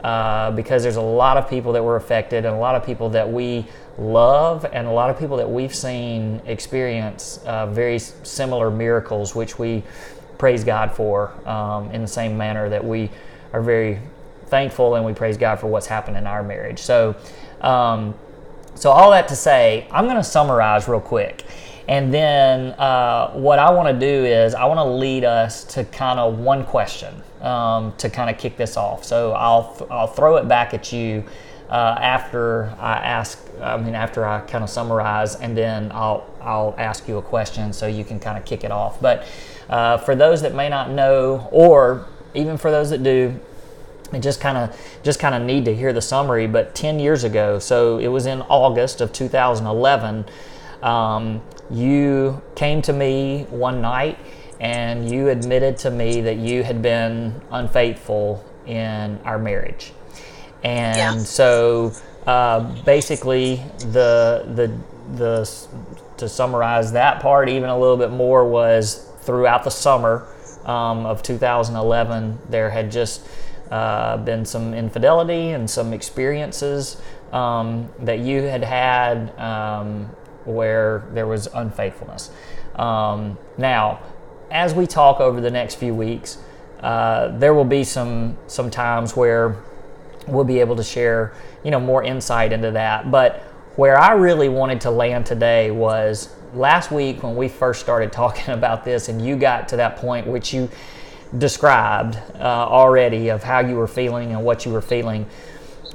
uh, 0.04 0.50
because 0.50 0.82
there's 0.82 0.96
a 0.96 1.00
lot 1.00 1.38
of 1.38 1.48
people 1.48 1.72
that 1.72 1.82
were 1.82 1.96
affected 1.96 2.44
and 2.44 2.54
a 2.54 2.58
lot 2.58 2.74
of 2.74 2.84
people 2.84 3.08
that 3.08 3.26
we 3.26 3.66
love 3.96 4.66
and 4.70 4.86
a 4.86 4.90
lot 4.90 5.08
of 5.08 5.18
people 5.18 5.38
that 5.38 5.50
we've 5.50 5.74
seen 5.74 6.42
experience 6.44 7.38
uh, 7.46 7.66
very 7.68 7.98
similar 7.98 8.70
miracles, 8.70 9.34
which 9.34 9.58
we 9.58 9.82
praise 10.36 10.62
God 10.62 10.92
for 10.92 11.32
um, 11.48 11.90
in 11.90 12.02
the 12.02 12.08
same 12.08 12.36
manner 12.36 12.68
that 12.68 12.84
we 12.84 13.10
are 13.54 13.62
very 13.62 13.98
thankful 14.46 14.94
and 14.94 15.04
we 15.04 15.12
praise 15.12 15.36
God 15.36 15.60
for 15.60 15.66
what's 15.66 15.86
happened 15.86 16.16
in 16.16 16.26
our 16.26 16.42
marriage. 16.42 16.80
So, 16.80 17.16
um, 17.60 18.14
so 18.74 18.90
all 18.90 19.10
that 19.12 19.28
to 19.28 19.36
say, 19.36 19.86
I'm 19.90 20.04
going 20.04 20.16
to 20.16 20.24
summarize 20.24 20.88
real 20.88 21.00
quick. 21.00 21.44
And 21.86 22.12
then 22.12 22.72
uh, 22.72 23.32
what 23.32 23.58
I 23.58 23.70
want 23.70 23.88
to 23.88 23.98
do 23.98 24.24
is 24.24 24.54
I 24.54 24.64
want 24.64 24.78
to 24.78 24.84
lead 24.84 25.24
us 25.24 25.64
to 25.74 25.84
kind 25.84 26.18
of 26.18 26.38
one 26.38 26.64
question 26.64 27.22
um, 27.42 27.92
to 27.98 28.08
kind 28.08 28.30
of 28.30 28.38
kick 28.38 28.56
this 28.56 28.76
off. 28.76 29.04
So 29.04 29.32
I'll 29.32 29.86
I'll 29.90 30.06
throw 30.06 30.36
it 30.36 30.48
back 30.48 30.72
at 30.72 30.92
you 30.92 31.24
uh, 31.68 31.96
after 32.00 32.74
I 32.80 32.94
ask. 32.94 33.38
I 33.60 33.76
mean, 33.76 33.94
after 33.94 34.26
I 34.26 34.40
kind 34.40 34.64
of 34.64 34.70
summarize, 34.70 35.36
and 35.36 35.56
then 35.56 35.92
I'll 35.92 36.26
I'll 36.40 36.74
ask 36.78 37.06
you 37.06 37.18
a 37.18 37.22
question 37.22 37.72
so 37.72 37.86
you 37.86 38.04
can 38.04 38.18
kind 38.18 38.38
of 38.38 38.46
kick 38.46 38.64
it 38.64 38.70
off. 38.70 39.00
But 39.00 39.26
uh, 39.68 39.98
for 39.98 40.14
those 40.14 40.40
that 40.40 40.54
may 40.54 40.70
not 40.70 40.90
know, 40.90 41.48
or 41.52 42.06
even 42.32 42.56
for 42.56 42.70
those 42.70 42.90
that 42.90 43.02
do, 43.02 43.38
and 44.12 44.22
just 44.22 44.40
kind 44.40 44.56
of 44.56 44.78
just 45.02 45.18
kind 45.18 45.34
of 45.34 45.42
need 45.42 45.64
to 45.64 45.74
hear 45.74 45.92
the 45.92 46.02
summary. 46.02 46.46
But 46.46 46.74
10 46.74 46.98
years 46.98 47.24
ago, 47.24 47.58
so 47.58 47.98
it 47.98 48.08
was 48.08 48.26
in 48.26 48.42
August 48.42 49.00
of 49.00 49.12
2011. 49.12 50.24
Um, 50.82 51.42
you 51.70 52.42
came 52.54 52.82
to 52.82 52.92
me 52.92 53.46
one 53.48 53.80
night 53.80 54.18
and 54.60 55.10
you 55.10 55.28
admitted 55.28 55.76
to 55.78 55.90
me 55.90 56.20
that 56.20 56.36
you 56.36 56.62
had 56.62 56.82
been 56.82 57.40
unfaithful 57.50 58.44
in 58.66 59.18
our 59.24 59.38
marriage. 59.38 59.92
And 60.62 61.18
yeah. 61.18 61.24
so 61.24 61.92
uh, 62.26 62.60
basically, 62.84 63.56
the, 63.78 64.44
the, 64.54 64.78
the, 65.16 65.68
to 66.16 66.28
summarize 66.28 66.92
that 66.92 67.20
part 67.20 67.48
even 67.48 67.68
a 67.68 67.78
little 67.78 67.96
bit 67.96 68.10
more 68.10 68.48
was 68.48 69.06
throughout 69.20 69.64
the 69.64 69.70
summer 69.70 70.26
um, 70.64 71.04
of 71.04 71.22
2011, 71.22 72.38
there 72.48 72.70
had 72.70 72.90
just 72.90 73.26
uh, 73.70 74.16
been 74.18 74.44
some 74.44 74.74
infidelity 74.74 75.50
and 75.50 75.68
some 75.68 75.92
experiences 75.92 77.00
um, 77.32 77.88
that 78.00 78.20
you 78.20 78.42
had 78.42 78.62
had 78.62 79.36
um, 79.38 80.04
where 80.44 81.04
there 81.12 81.26
was 81.26 81.48
unfaithfulness. 81.48 82.30
Um, 82.76 83.38
now, 83.58 84.00
as 84.50 84.74
we 84.74 84.86
talk 84.86 85.20
over 85.20 85.40
the 85.40 85.50
next 85.50 85.76
few 85.76 85.94
weeks, 85.94 86.38
uh, 86.80 87.28
there 87.38 87.54
will 87.54 87.64
be 87.64 87.82
some 87.82 88.36
some 88.46 88.70
times 88.70 89.16
where 89.16 89.56
we'll 90.26 90.44
be 90.44 90.60
able 90.60 90.76
to 90.76 90.84
share, 90.84 91.32
you 91.62 91.70
know, 91.70 91.80
more 91.80 92.02
insight 92.02 92.52
into 92.52 92.70
that. 92.72 93.10
But 93.10 93.40
where 93.76 93.98
I 93.98 94.12
really 94.12 94.48
wanted 94.48 94.80
to 94.82 94.90
land 94.90 95.26
today 95.26 95.70
was 95.70 96.34
last 96.54 96.90
week 96.92 97.22
when 97.22 97.36
we 97.36 97.48
first 97.48 97.80
started 97.80 98.12
talking 98.12 98.54
about 98.54 98.84
this, 98.84 99.08
and 99.08 99.24
you 99.24 99.36
got 99.36 99.68
to 99.68 99.76
that 99.76 99.96
point 99.96 100.26
which 100.26 100.52
you 100.52 100.68
described 101.36 102.16
uh, 102.34 102.42
already 102.42 103.28
of 103.28 103.42
how 103.42 103.60
you 103.60 103.76
were 103.76 103.88
feeling 103.88 104.32
and 104.32 104.44
what 104.44 104.64
you 104.64 104.72
were 104.72 104.82
feeling. 104.82 105.26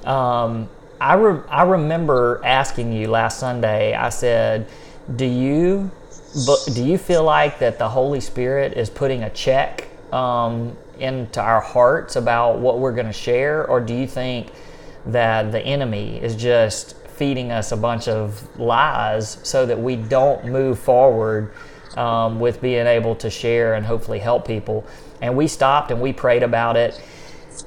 Um, 0.03 0.69
I, 0.99 1.13
re- 1.13 1.43
I 1.49 1.63
remember 1.63 2.41
asking 2.43 2.93
you 2.93 3.07
last 3.07 3.39
Sunday, 3.39 3.93
I 3.93 4.09
said, 4.09 4.67
Do 5.15 5.25
you 5.25 5.91
do 6.75 6.83
you 6.83 6.97
feel 6.97 7.23
like 7.23 7.57
that 7.59 7.79
the 7.79 7.89
Holy 7.89 8.19
Spirit 8.19 8.73
is 8.73 8.89
putting 8.89 9.23
a 9.23 9.29
check 9.31 9.87
um, 10.13 10.77
into 10.99 11.41
our 11.41 11.61
hearts 11.61 12.15
about 12.15 12.59
what 12.59 12.79
we're 12.79 12.93
going 12.93 13.07
to 13.07 13.13
share, 13.13 13.65
or 13.67 13.79
do 13.79 13.95
you 13.95 14.05
think 14.05 14.51
that 15.07 15.51
the 15.51 15.59
enemy 15.59 16.21
is 16.21 16.35
just 16.35 16.95
feeding 17.07 17.51
us 17.51 17.71
a 17.71 17.77
bunch 17.77 18.07
of 18.07 18.59
lies 18.59 19.39
so 19.43 19.65
that 19.65 19.79
we 19.79 19.95
don't 19.95 20.45
move 20.45 20.79
forward 20.79 21.51
um, 21.99 22.39
with 22.39 22.61
being 22.61 22.87
able 22.87 23.15
to 23.17 23.29
share 23.29 23.73
and 23.75 23.85
hopefully 23.85 24.19
help 24.19 24.47
people? 24.47 24.85
And 25.21 25.35
we 25.35 25.47
stopped 25.47 25.91
and 25.91 26.01
we 26.01 26.13
prayed 26.13 26.43
about 26.43 26.77
it. 26.77 26.99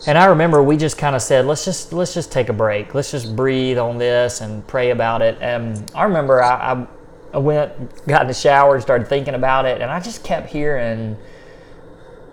And 0.07 0.17
I 0.17 0.27
remember 0.27 0.63
we 0.63 0.77
just 0.77 0.97
kind 0.97 1.15
of 1.15 1.23
said, 1.23 1.45
let's 1.45 1.65
just 1.65 1.93
let's 1.93 2.15
just 2.15 2.33
take 2.33 2.49
a 2.49 2.53
break. 2.53 2.95
Let's 2.95 3.11
just 3.11 3.37
breathe 3.37 3.79
on 3.79 3.99
this 3.99 4.41
and 4.41 4.67
pray 4.67 4.91
about 4.91 5.23
it. 5.23 5.37
And 5.41 5.91
I 5.95 6.05
remember 6.05 6.43
I, 6.43 6.73
I 6.73 6.87
I 7.35 7.39
went, 7.39 8.07
got 8.07 8.23
in 8.23 8.29
the 8.29 8.35
shower, 8.35 8.75
and 8.75 8.83
started 8.83 9.09
thinking 9.09 9.35
about 9.35 9.65
it, 9.65 9.81
and 9.81 9.91
I 9.91 10.01
just 10.01 10.23
kept 10.23 10.51
hearing 10.51 11.17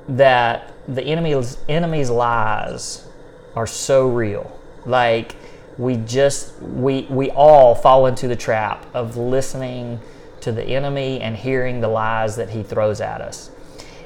that 0.09 0.73
the 0.87 1.03
enemy's 1.03 1.57
enemy's 1.69 2.09
lies 2.09 3.07
are 3.55 3.67
so 3.67 4.09
real. 4.09 4.59
Like 4.85 5.35
we 5.77 5.97
just 5.97 6.59
we 6.61 7.03
we 7.09 7.29
all 7.31 7.75
fall 7.75 8.07
into 8.07 8.27
the 8.27 8.35
trap 8.35 8.85
of 8.93 9.15
listening 9.15 9.99
to 10.41 10.51
the 10.51 10.63
enemy 10.63 11.19
and 11.21 11.35
hearing 11.35 11.81
the 11.81 11.87
lies 11.87 12.35
that 12.35 12.49
he 12.49 12.63
throws 12.63 13.01
at 13.01 13.21
us. 13.21 13.51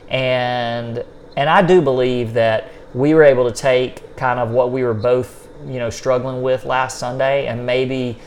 And 0.10 1.04
and 1.36 1.50
I 1.50 1.62
do 1.62 1.82
believe 1.82 2.34
that 2.34 2.70
we 2.94 3.14
were 3.14 3.24
able 3.24 3.50
to 3.50 3.56
take 3.56 4.16
kind 4.16 4.40
of 4.40 4.50
what 4.50 4.72
we 4.72 4.84
were 4.84 4.94
both, 4.94 5.50
you 5.66 5.80
know, 5.80 5.90
struggling 5.90 6.44
with 6.44 6.66
last 6.66 7.00
Sunday 7.00 7.48
and 7.48 7.66
maybe 7.66 8.20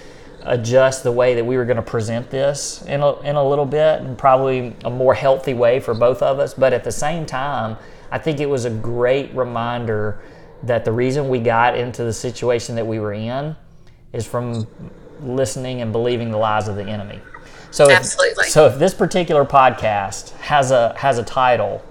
adjust 0.42 1.02
the 1.02 1.12
way 1.12 1.34
that 1.34 1.44
we 1.44 1.56
were 1.56 1.64
going 1.64 1.76
to 1.76 1.82
present 1.82 2.30
this 2.30 2.82
in 2.82 3.00
a, 3.00 3.20
in 3.20 3.36
a 3.36 3.48
little 3.48 3.66
bit 3.66 4.00
and 4.00 4.16
probably 4.16 4.74
a 4.84 4.90
more 4.90 5.14
healthy 5.14 5.54
way 5.54 5.80
for 5.80 5.94
both 5.94 6.22
of 6.22 6.38
us. 6.38 6.54
But 6.54 6.72
at 6.72 6.84
the 6.84 6.92
same 6.92 7.26
time, 7.26 7.76
I 8.10 8.18
think 8.18 8.40
it 8.40 8.46
was 8.46 8.64
a 8.64 8.70
great 8.70 9.34
reminder 9.34 10.20
that 10.62 10.84
the 10.84 10.92
reason 10.92 11.28
we 11.28 11.38
got 11.38 11.76
into 11.76 12.04
the 12.04 12.12
situation 12.12 12.74
that 12.76 12.86
we 12.86 12.98
were 12.98 13.12
in 13.12 13.56
is 14.12 14.26
from 14.26 14.66
listening 15.20 15.80
and 15.80 15.92
believing 15.92 16.30
the 16.30 16.38
lies 16.38 16.68
of 16.68 16.76
the 16.76 16.84
enemy. 16.84 17.20
So 17.70 17.90
Absolutely. 17.90 18.46
If, 18.46 18.52
so 18.52 18.66
if 18.66 18.78
this 18.78 18.94
particular 18.94 19.44
podcast 19.44 20.32
has 20.38 20.70
a 20.70 20.94
has 20.98 21.18
a 21.18 21.22
title, 21.22 21.82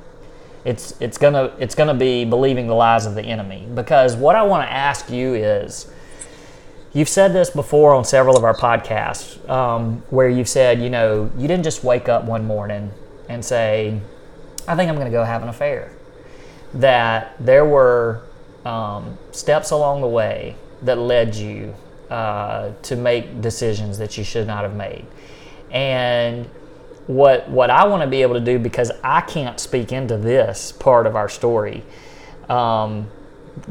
it's 0.63 1.00
it's 1.00 1.17
gonna 1.17 1.53
it's 1.60 1.75
gonna 1.75 1.94
be 1.94 2.25
believing 2.25 2.67
the 2.67 2.75
lies 2.75 3.05
of 3.05 3.15
the 3.15 3.24
enemy 3.24 3.67
because 3.74 4.15
what 4.15 4.36
I 4.36 4.44
want 4.44 4.67
to 4.67 4.72
ask 4.72 5.10
you 5.10 5.36
is 5.36 5.88
You've 6.96 7.10
said 7.10 7.34
this 7.34 7.50
before 7.50 7.94
on 7.94 8.05
several 8.05 8.38
of 8.38 8.46
our 8.46 8.55
podcasts, 8.55 9.50
um, 9.50 10.01
where 10.12 10.29
you've 10.29 10.48
said, 10.48 10.82
you 10.82 10.89
know, 10.89 11.29
you 11.38 11.46
didn't 11.46 11.65
just 11.65 11.84
wake 11.84 12.08
up 12.08 12.24
one 12.24 12.46
morning 12.46 12.89
and 13.27 13.44
say, 13.44 14.00
I 14.65 14.77
think 14.77 14.88
I'm 14.88 14.96
going 14.96 15.08
to 15.08 15.12
go 15.12 15.25
have 15.25 15.44
an 15.44 15.50
affair. 15.50 15.91
That 16.74 17.36
there 17.38 17.65
were 17.65 18.22
um, 18.63 19.17
steps 19.32 19.72
along 19.72 20.00
the 20.00 20.08
way 20.08 20.55
that 20.84 20.98
led 20.98 21.36
you 21.36 21.75
uh, 22.10 22.72
to 22.84 22.96
make 22.96 23.41
decisions 23.41 23.98
that 23.98 24.17
you 24.17 24.24
should 24.24 24.48
not 24.48 24.63
have 24.63 24.77
made. 24.77 25.05
And 25.75 26.48
what 27.08 27.50
what 27.50 27.70
I 27.70 27.86
want 27.86 28.01
to 28.01 28.08
be 28.08 28.22
able 28.24 28.34
to 28.36 28.39
do 28.39 28.58
because 28.58 28.91
I 29.03 29.22
can't 29.22 29.60
speak 29.60 29.91
into 29.91 30.17
this 30.17 30.72
part 30.72 31.05
of 31.05 31.15
our 31.15 31.29
story, 31.29 31.84
um, 32.50 33.08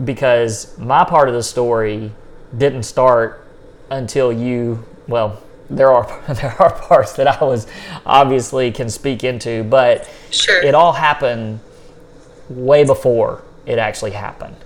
because 0.04 0.78
my 0.78 1.04
part 1.04 1.28
of 1.28 1.34
the 1.34 1.42
story 1.42 2.12
didn't 2.56 2.84
start 2.84 3.44
until 3.90 4.32
you. 4.32 4.84
Well, 5.08 5.42
there 5.70 5.90
are 5.90 6.06
there 6.34 6.54
are 6.62 6.72
parts 6.72 7.14
that 7.14 7.26
I 7.26 7.44
was 7.44 7.66
obviously 8.06 8.70
can 8.70 8.90
speak 8.90 9.24
into, 9.24 9.64
but 9.64 10.08
Sure. 10.30 10.62
it 10.62 10.74
all 10.74 10.92
happened 10.92 11.60
way 12.50 12.84
before 12.84 13.42
it 13.66 13.78
actually 13.78 14.10
happened. 14.12 14.56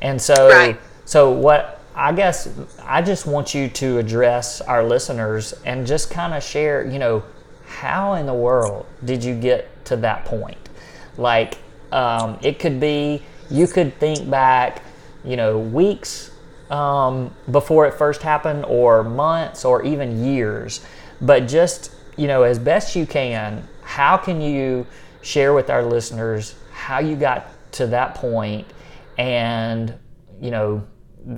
And 0.00 0.20
so 0.20 0.48
Right. 0.48 0.80
so 1.04 1.30
what 1.30 1.77
I 1.98 2.12
guess 2.12 2.48
I 2.84 3.02
just 3.02 3.26
want 3.26 3.54
you 3.54 3.68
to 3.68 3.98
address 3.98 4.60
our 4.60 4.84
listeners 4.84 5.52
and 5.64 5.84
just 5.84 6.12
kind 6.12 6.32
of 6.32 6.44
share, 6.44 6.86
you 6.86 7.00
know, 7.00 7.24
how 7.66 8.12
in 8.12 8.24
the 8.24 8.34
world 8.34 8.86
did 9.04 9.24
you 9.24 9.34
get 9.34 9.84
to 9.86 9.96
that 9.96 10.24
point? 10.24 10.68
Like 11.16 11.58
um, 11.90 12.38
it 12.40 12.60
could 12.60 12.78
be 12.78 13.20
you 13.50 13.66
could 13.66 13.98
think 13.98 14.30
back, 14.30 14.84
you 15.24 15.36
know, 15.36 15.58
weeks 15.58 16.30
um, 16.70 17.34
before 17.50 17.86
it 17.86 17.94
first 17.94 18.22
happened, 18.22 18.64
or 18.66 19.02
months, 19.02 19.64
or 19.64 19.82
even 19.82 20.24
years. 20.24 20.84
But 21.20 21.48
just 21.48 21.90
you 22.16 22.28
know, 22.28 22.44
as 22.44 22.60
best 22.60 22.94
you 22.94 23.06
can, 23.06 23.66
how 23.82 24.16
can 24.16 24.40
you 24.40 24.86
share 25.22 25.52
with 25.52 25.68
our 25.68 25.82
listeners 25.82 26.54
how 26.70 27.00
you 27.00 27.16
got 27.16 27.72
to 27.72 27.88
that 27.88 28.14
point, 28.14 28.68
and 29.16 29.94
you 30.40 30.52
know, 30.52 30.86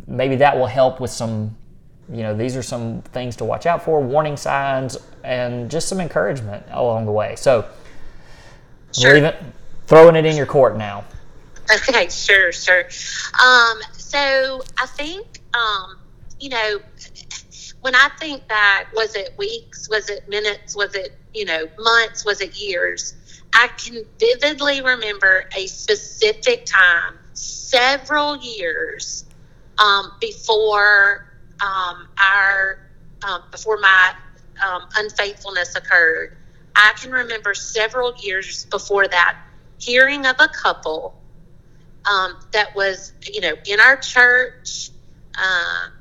maybe 0.07 0.37
that 0.37 0.57
will 0.57 0.67
help 0.67 1.01
with 1.01 1.11
some. 1.11 1.57
You 2.13 2.25
know, 2.25 2.37
these 2.37 2.57
are 2.57 2.63
some 2.63 3.03
things 3.03 3.37
to 3.37 3.45
watch 3.45 3.67
out 3.67 3.85
for, 3.85 4.01
warning 4.01 4.37
signs, 4.37 4.99
and 5.23 5.71
just 5.71 5.89
some 5.89 6.01
encouragement 6.01 6.67
along 6.71 7.07
the 7.07 7.13
way. 7.13 7.37
So, 7.37 7.67
Sure. 8.93 9.15
it, 9.15 9.37
throwing 9.87 10.17
it 10.17 10.25
in 10.25 10.37
your 10.37 10.47
court 10.47 10.77
now. 10.77 11.05
Okay, 11.73 12.09
sure, 12.09 12.51
sure. 12.51 12.87
Um, 13.41 13.79
so 13.93 14.61
I 14.77 14.87
think, 14.87 15.41
um, 15.55 16.01
you 16.41 16.49
know, 16.49 16.81
when 17.83 17.95
I 17.95 18.11
think 18.19 18.49
back, 18.49 18.93
was 18.93 19.15
it 19.15 19.35
weeks? 19.39 19.89
Was 19.89 20.11
it 20.11 20.29
minutes? 20.29 20.75
Was 20.75 20.97
it, 20.97 21.17
you 21.33 21.45
know, 21.45 21.69
months? 21.79 22.25
Was 22.25 22.41
it 22.41 22.61
years? 22.61 23.15
I 23.53 23.69
can 23.69 24.05
vividly 24.19 24.81
remember 24.83 25.49
a 25.57 25.67
specific 25.69 26.67
time, 26.67 27.19
several 27.35 28.37
years 28.37 29.27
um, 29.81 30.13
before 30.21 31.27
um, 31.61 32.07
our, 32.19 32.79
um, 33.27 33.43
before 33.51 33.79
my 33.79 34.13
um, 34.67 34.83
unfaithfulness 34.97 35.75
occurred. 35.77 36.37
I 36.77 36.93
can 37.01 37.11
remember 37.11 37.55
several 37.55 38.15
years 38.23 38.67
before 38.67 39.09
that 39.09 39.37
hearing 39.79 40.27
of 40.27 40.37
a 40.39 40.49
couple 40.49 41.21
um, 42.11 42.39
that 42.53 42.75
was, 42.77 43.13
you 43.33 43.41
know, 43.41 43.55
in 43.67 43.81
our 43.81 43.97
church 43.97 44.91
um, 45.37 45.93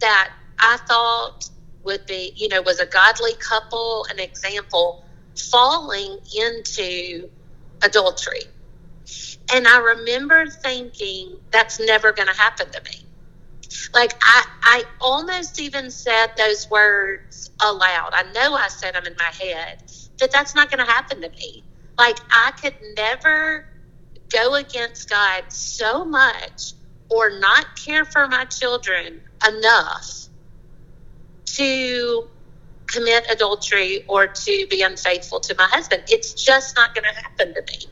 that 0.00 0.30
I 0.58 0.78
thought 0.88 1.50
would 1.84 2.06
be, 2.06 2.32
you 2.36 2.48
know, 2.48 2.62
was 2.62 2.80
a 2.80 2.86
godly 2.86 3.32
couple, 3.34 4.06
an 4.10 4.20
example, 4.20 5.04
falling 5.50 6.18
into 6.36 7.28
adultery. 7.82 8.42
And 9.52 9.66
I 9.66 9.78
remember 9.78 10.46
thinking, 10.46 11.36
that's 11.50 11.80
never 11.80 12.12
going 12.12 12.28
to 12.28 12.34
happen 12.36 12.70
to 12.70 12.80
me. 12.84 13.06
Like, 13.94 14.14
I, 14.22 14.44
I 14.62 14.84
almost 15.00 15.60
even 15.60 15.90
said 15.90 16.28
those 16.36 16.70
words 16.70 17.50
aloud. 17.62 18.10
I 18.12 18.24
know 18.32 18.54
I 18.54 18.68
said 18.68 18.94
them 18.94 19.06
in 19.06 19.14
my 19.18 19.30
head, 19.46 19.82
that 20.18 20.30
that's 20.30 20.54
not 20.54 20.70
going 20.70 20.84
to 20.84 20.90
happen 20.90 21.20
to 21.22 21.30
me. 21.30 21.64
Like, 21.98 22.18
I 22.30 22.52
could 22.60 22.74
never 22.96 23.66
go 24.30 24.54
against 24.54 25.10
God 25.10 25.44
so 25.48 26.04
much 26.04 26.74
or 27.08 27.38
not 27.38 27.66
care 27.76 28.04
for 28.04 28.28
my 28.28 28.44
children 28.44 29.20
enough 29.46 30.28
to 31.46 32.28
commit 32.86 33.26
adultery 33.30 34.04
or 34.08 34.26
to 34.26 34.66
be 34.70 34.82
unfaithful 34.82 35.40
to 35.40 35.54
my 35.56 35.64
husband. 35.64 36.02
It's 36.08 36.34
just 36.34 36.76
not 36.76 36.94
going 36.94 37.04
to 37.04 37.22
happen 37.22 37.54
to 37.54 37.62
me. 37.62 37.86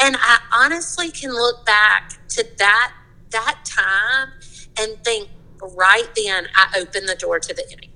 And 0.00 0.16
I 0.18 0.38
honestly 0.52 1.10
can 1.10 1.32
look 1.32 1.64
back 1.66 2.12
to 2.30 2.46
that 2.58 2.92
that 3.30 3.64
time 3.64 4.32
and 4.78 5.02
think 5.04 5.28
right 5.60 6.08
then 6.16 6.48
I 6.54 6.78
opened 6.78 7.08
the 7.08 7.14
door 7.14 7.38
to 7.40 7.54
the 7.54 7.64
enemy. 7.70 7.90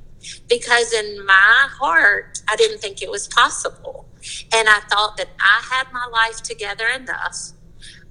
Because 0.49 0.93
in 0.93 1.25
my 1.25 1.69
heart, 1.71 2.41
I 2.49 2.57
didn't 2.57 2.79
think 2.79 3.03
it 3.03 3.11
was 3.11 3.29
possible. 3.29 4.07
And 4.53 4.69
I 4.69 4.81
thought 4.91 5.17
that 5.19 5.29
I 5.39 5.63
had 5.71 5.93
my 5.93 6.07
life 6.07 6.43
together 6.43 6.87
enough. 6.89 7.53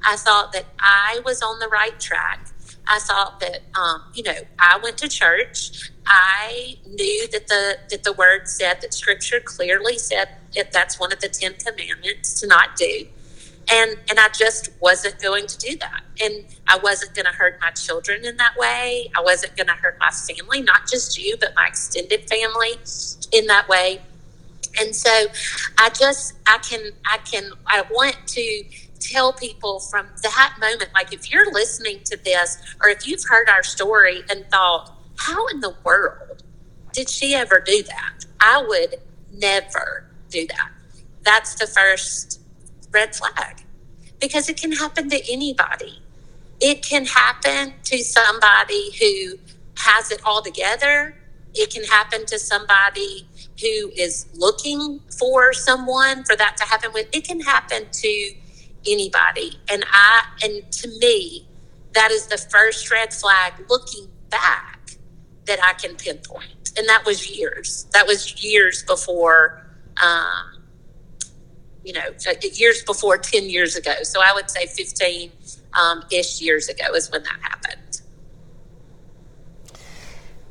I 0.05 0.15
thought 0.15 0.53
that 0.53 0.65
I 0.79 1.21
was 1.25 1.41
on 1.41 1.59
the 1.59 1.67
right 1.67 1.99
track. 1.99 2.47
I 2.87 2.99
thought 2.99 3.39
that, 3.39 3.61
um, 3.77 4.03
you 4.13 4.23
know, 4.23 4.35
I 4.59 4.79
went 4.81 4.97
to 4.99 5.07
church. 5.09 5.91
I 6.05 6.77
knew 6.85 7.27
that 7.29 7.47
the 7.47 7.77
that 7.89 8.03
the 8.03 8.13
word 8.13 8.47
said 8.47 8.81
that 8.81 8.93
Scripture 8.93 9.39
clearly 9.39 9.97
said 9.97 10.29
that 10.55 10.71
that's 10.71 10.99
one 10.99 11.11
of 11.11 11.19
the 11.19 11.27
Ten 11.29 11.55
Commandments 11.55 12.39
to 12.41 12.47
not 12.47 12.75
do, 12.75 13.07
and 13.71 13.97
and 14.09 14.19
I 14.19 14.29
just 14.29 14.69
wasn't 14.79 15.21
going 15.21 15.47
to 15.47 15.57
do 15.57 15.77
that, 15.77 16.03
and 16.21 16.45
I 16.67 16.77
wasn't 16.77 17.15
going 17.15 17.25
to 17.25 17.31
hurt 17.31 17.59
my 17.61 17.71
children 17.71 18.25
in 18.25 18.37
that 18.37 18.55
way. 18.57 19.09
I 19.17 19.21
wasn't 19.21 19.55
going 19.55 19.67
to 19.67 19.73
hurt 19.73 19.97
my 19.99 20.11
family, 20.11 20.61
not 20.61 20.87
just 20.87 21.17
you, 21.17 21.35
but 21.39 21.53
my 21.55 21.67
extended 21.67 22.29
family, 22.29 22.77
in 23.31 23.47
that 23.47 23.67
way. 23.67 24.01
And 24.79 24.95
so, 24.95 25.27
I 25.77 25.89
just 25.89 26.33
I 26.45 26.59
can 26.59 26.91
I 27.05 27.17
can 27.19 27.51
I 27.65 27.83
want 27.91 28.17
to 28.27 28.63
tell 28.99 29.33
people 29.33 29.79
from 29.79 30.07
that 30.23 30.55
moment, 30.59 30.89
like 30.93 31.13
if 31.13 31.31
you're 31.31 31.51
listening 31.51 31.99
to 32.05 32.17
this, 32.17 32.57
or 32.81 32.89
if 32.89 33.07
you've 33.07 33.23
heard 33.23 33.49
our 33.49 33.63
story 33.63 34.23
and 34.29 34.45
thought, 34.51 34.91
how 35.17 35.47
in 35.47 35.59
the 35.59 35.75
world 35.83 36.43
did 36.91 37.09
she 37.09 37.33
ever 37.35 37.59
do 37.59 37.83
that? 37.83 38.25
I 38.39 38.61
would 38.61 38.95
never 39.31 40.05
do 40.29 40.47
that. 40.47 40.71
That's 41.23 41.55
the 41.55 41.67
first 41.67 42.34
red 42.95 43.15
flag 43.15 43.63
because 44.19 44.49
it 44.49 44.57
can 44.57 44.71
happen 44.71 45.09
to 45.09 45.21
anybody. 45.31 46.01
It 46.59 46.81
can 46.81 47.05
happen 47.05 47.73
to 47.83 47.97
somebody 47.99 48.91
who 48.99 49.37
has 49.77 50.11
it 50.11 50.21
all 50.25 50.41
together. 50.41 51.15
It 51.53 51.69
can 51.73 51.83
happen 51.83 52.25
to 52.27 52.39
somebody 52.39 53.27
who 53.61 53.91
is 54.05 54.25
looking 54.33 55.01
for 55.19 55.53
someone 55.53 56.23
for 56.23 56.35
that 56.37 56.57
to 56.57 56.63
happen 56.63 56.91
with. 56.93 57.07
It 57.13 57.25
can 57.27 57.41
happen 57.41 57.83
to 57.91 58.31
anybody. 58.87 59.59
And 59.69 59.85
I, 59.91 60.23
and 60.43 60.71
to 60.71 60.87
me, 60.99 61.47
that 61.93 62.11
is 62.11 62.27
the 62.27 62.37
first 62.37 62.89
red 62.91 63.13
flag 63.13 63.53
looking 63.69 64.07
back 64.29 64.97
that 65.45 65.59
I 65.63 65.73
can 65.73 65.95
pinpoint. 65.95 66.71
And 66.77 66.87
that 66.89 67.05
was 67.05 67.29
years. 67.29 67.87
That 67.93 68.07
was 68.07 68.43
years 68.43 68.83
before, 68.83 69.65
um, 70.03 70.54
you 71.85 71.93
know, 71.93 72.01
years 72.53 72.83
before 72.83 73.17
10 73.17 73.49
years 73.49 73.75
ago. 73.75 73.93
So 74.03 74.19
I 74.21 74.33
would 74.33 74.49
say 74.49 74.65
15 74.65 75.31
um, 75.73 76.03
ish 76.11 76.41
years 76.41 76.67
ago 76.67 76.93
is 76.95 77.11
when 77.11 77.21
that 77.23 77.39
happened. 77.41 78.01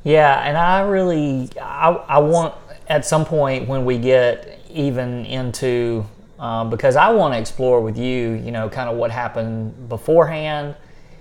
Yeah, 0.04 0.46
and 0.46 0.56
I 0.56 0.82
really, 0.82 1.50
I, 1.60 1.88
I 1.90 2.18
want 2.18 2.54
at 2.88 3.04
some 3.04 3.24
point 3.24 3.66
when 3.66 3.84
we 3.84 3.98
get 3.98 4.60
even 4.70 5.24
into, 5.26 6.04
um, 6.38 6.70
because 6.70 6.94
I 6.94 7.10
want 7.10 7.34
to 7.34 7.38
explore 7.40 7.80
with 7.80 7.96
you, 7.96 8.32
you 8.32 8.52
know, 8.52 8.68
kind 8.68 8.88
of 8.88 8.96
what 8.96 9.10
happened 9.10 9.88
beforehand, 9.88 10.76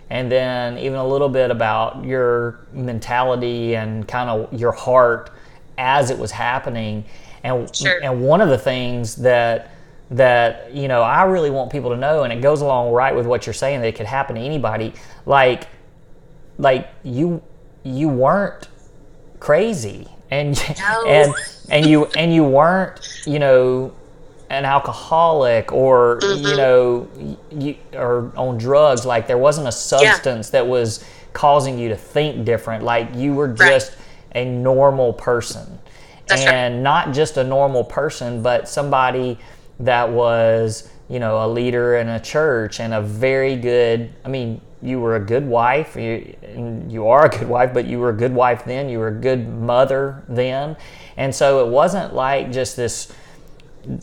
and 0.10 0.32
then 0.32 0.78
even 0.78 1.00
a 1.00 1.08
little 1.08 1.30
bit 1.30 1.50
about 1.50 2.04
your 2.04 2.60
mentality 2.74 3.76
and 3.76 4.08
kind 4.08 4.30
of 4.30 4.54
your 4.54 4.74
heart 4.74 5.32
as 5.78 6.12
it 6.12 6.20
was 6.20 6.30
happening. 6.32 7.06
And 7.44 7.74
Sure. 7.76 8.00
and 8.04 8.22
one 8.22 8.42
of 8.42 8.50
the 8.50 8.58
things 8.58 9.16
that 9.18 9.73
that 10.14 10.74
you 10.74 10.88
know 10.88 11.02
I 11.02 11.24
really 11.24 11.50
want 11.50 11.72
people 11.72 11.90
to 11.90 11.98
know, 11.98 12.24
and 12.24 12.32
it 12.32 12.42
goes 12.42 12.62
along 12.62 12.94
right 12.94 13.16
with 13.16 13.26
what 13.26 13.46
you're 13.46 13.54
saying 13.54 13.82
that 13.82 13.88
it 13.88 13.96
could 13.96 14.06
happen 14.06 14.36
to 14.36 14.42
anybody. 14.42 14.94
Like 15.26 15.68
like 16.58 16.90
you 17.04 17.42
you 17.84 18.10
weren't 18.10 18.68
crazy. 19.40 20.08
And 20.32 20.56
No. 20.80 21.06
and 21.06 21.34
and 21.70 21.86
you 21.86 22.06
and 22.18 22.34
you 22.34 22.44
weren't 22.44 23.00
you 23.26 23.40
know 23.40 23.94
an 24.50 24.66
alcoholic 24.66 25.72
or 25.72 26.20
you 26.22 26.28
mm-hmm. 26.28 26.58
know 26.58 27.08
you 27.52 27.76
or 27.94 28.32
on 28.36 28.58
drugs. 28.58 29.06
Like 29.06 29.28
there 29.28 29.38
wasn't 29.38 29.68
a 29.68 29.72
substance 29.72 30.50
that 30.52 30.66
was 30.66 31.04
causing 31.34 31.80
you 31.80 31.90
to 31.90 31.96
think 31.96 32.46
different. 32.46 32.84
Like 32.84 33.14
you 33.16 33.34
were 33.34 33.48
just 33.48 33.98
a 34.36 34.46
normal 34.46 35.14
person. 35.14 35.80
That's 36.28 36.46
right. 36.46 36.54
and 36.54 36.84
not 36.84 37.14
just 37.14 37.36
a 37.36 37.44
normal 37.44 37.84
person 37.84 38.42
but 38.42 38.70
somebody 38.70 39.38
that 39.80 40.10
was 40.10 40.90
you 41.10 41.20
know 41.20 41.46
a 41.46 41.48
leader 41.48 41.98
in 41.98 42.08
a 42.10 42.20
church 42.20 42.80
and 42.80 42.94
a 42.94 43.02
very 43.02 43.56
good 43.56 44.14
i 44.24 44.28
mean 44.28 44.62
you 44.82 45.00
were 45.00 45.16
a 45.16 45.20
good 45.20 45.46
wife 45.48 45.96
you, 45.96 46.36
and 46.44 46.92
you 46.92 47.08
are 47.08 47.26
a 47.26 47.30
good 47.30 47.48
wife 47.48 47.74
but 47.74 47.86
you 47.86 48.00
were 48.00 48.10
a 48.10 48.16
good 48.16 48.34
wife 48.34 48.66
then 48.66 48.90
you 48.90 49.00
were 49.00 49.08
a 49.08 49.20
good 49.20 49.48
mother 49.48 50.24
then 50.28 50.76
and 51.18 51.34
so 51.34 51.66
it 51.66 51.70
wasn't 51.70 52.14
like 52.14 52.52
just 52.52 52.76
this 52.76 53.12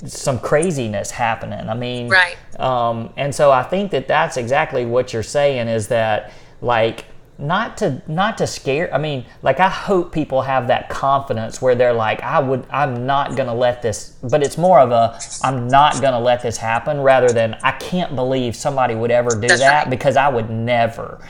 some 0.04 0.38
craziness 0.38 1.11
happening. 1.11 1.68
I 1.68 1.74
mean, 1.74 2.09
Right. 2.09 2.37
Um, 2.61 3.12
and 3.16 3.35
so 3.35 3.50
I 3.50 3.62
think 3.62 3.90
that 3.92 4.09
that's 4.09 4.37
exactly 4.37 4.85
what 4.85 5.12
you're 5.12 5.22
saying 5.22 5.68
is 5.68 5.88
that 5.88 6.33
like 6.61 7.06
not 7.40 7.76
to 7.79 8.03
not 8.07 8.38
to 8.38 8.46
scare. 8.46 8.92
I 8.94 8.98
mean, 8.98 9.24
like 9.42 9.61
I 9.61 9.68
hope 9.68 10.12
people 10.12 10.42
have 10.42 10.68
that 10.68 10.88
confidence 10.88 11.61
where 11.61 11.74
they're 11.74 11.92
like, 11.92 12.22
I 12.22 12.38
would, 12.38 12.66
I'm 12.70 13.07
not 13.07 13.37
gonna 13.37 13.55
let 13.55 13.83
this. 13.83 14.16
But 14.22 14.42
it's 14.42 14.59
more 14.59 14.79
of 14.79 14.90
a, 14.90 15.18
I'm 15.42 15.68
not 15.68 16.00
gonna 16.00 16.20
let 16.20 16.42
this 16.42 16.57
happen 16.57 17.00
rather 17.00 17.31
than 17.31 17.57
I 17.62 17.72
can't 17.72 18.14
believe 18.14 18.55
somebody 18.55 18.94
would 18.94 19.11
ever 19.11 19.31
do 19.31 19.48
That's 19.48 19.61
that 19.61 19.83
right. 19.85 19.90
because 19.90 20.16
I 20.16 20.29
would 20.29 20.50
never. 20.50 21.20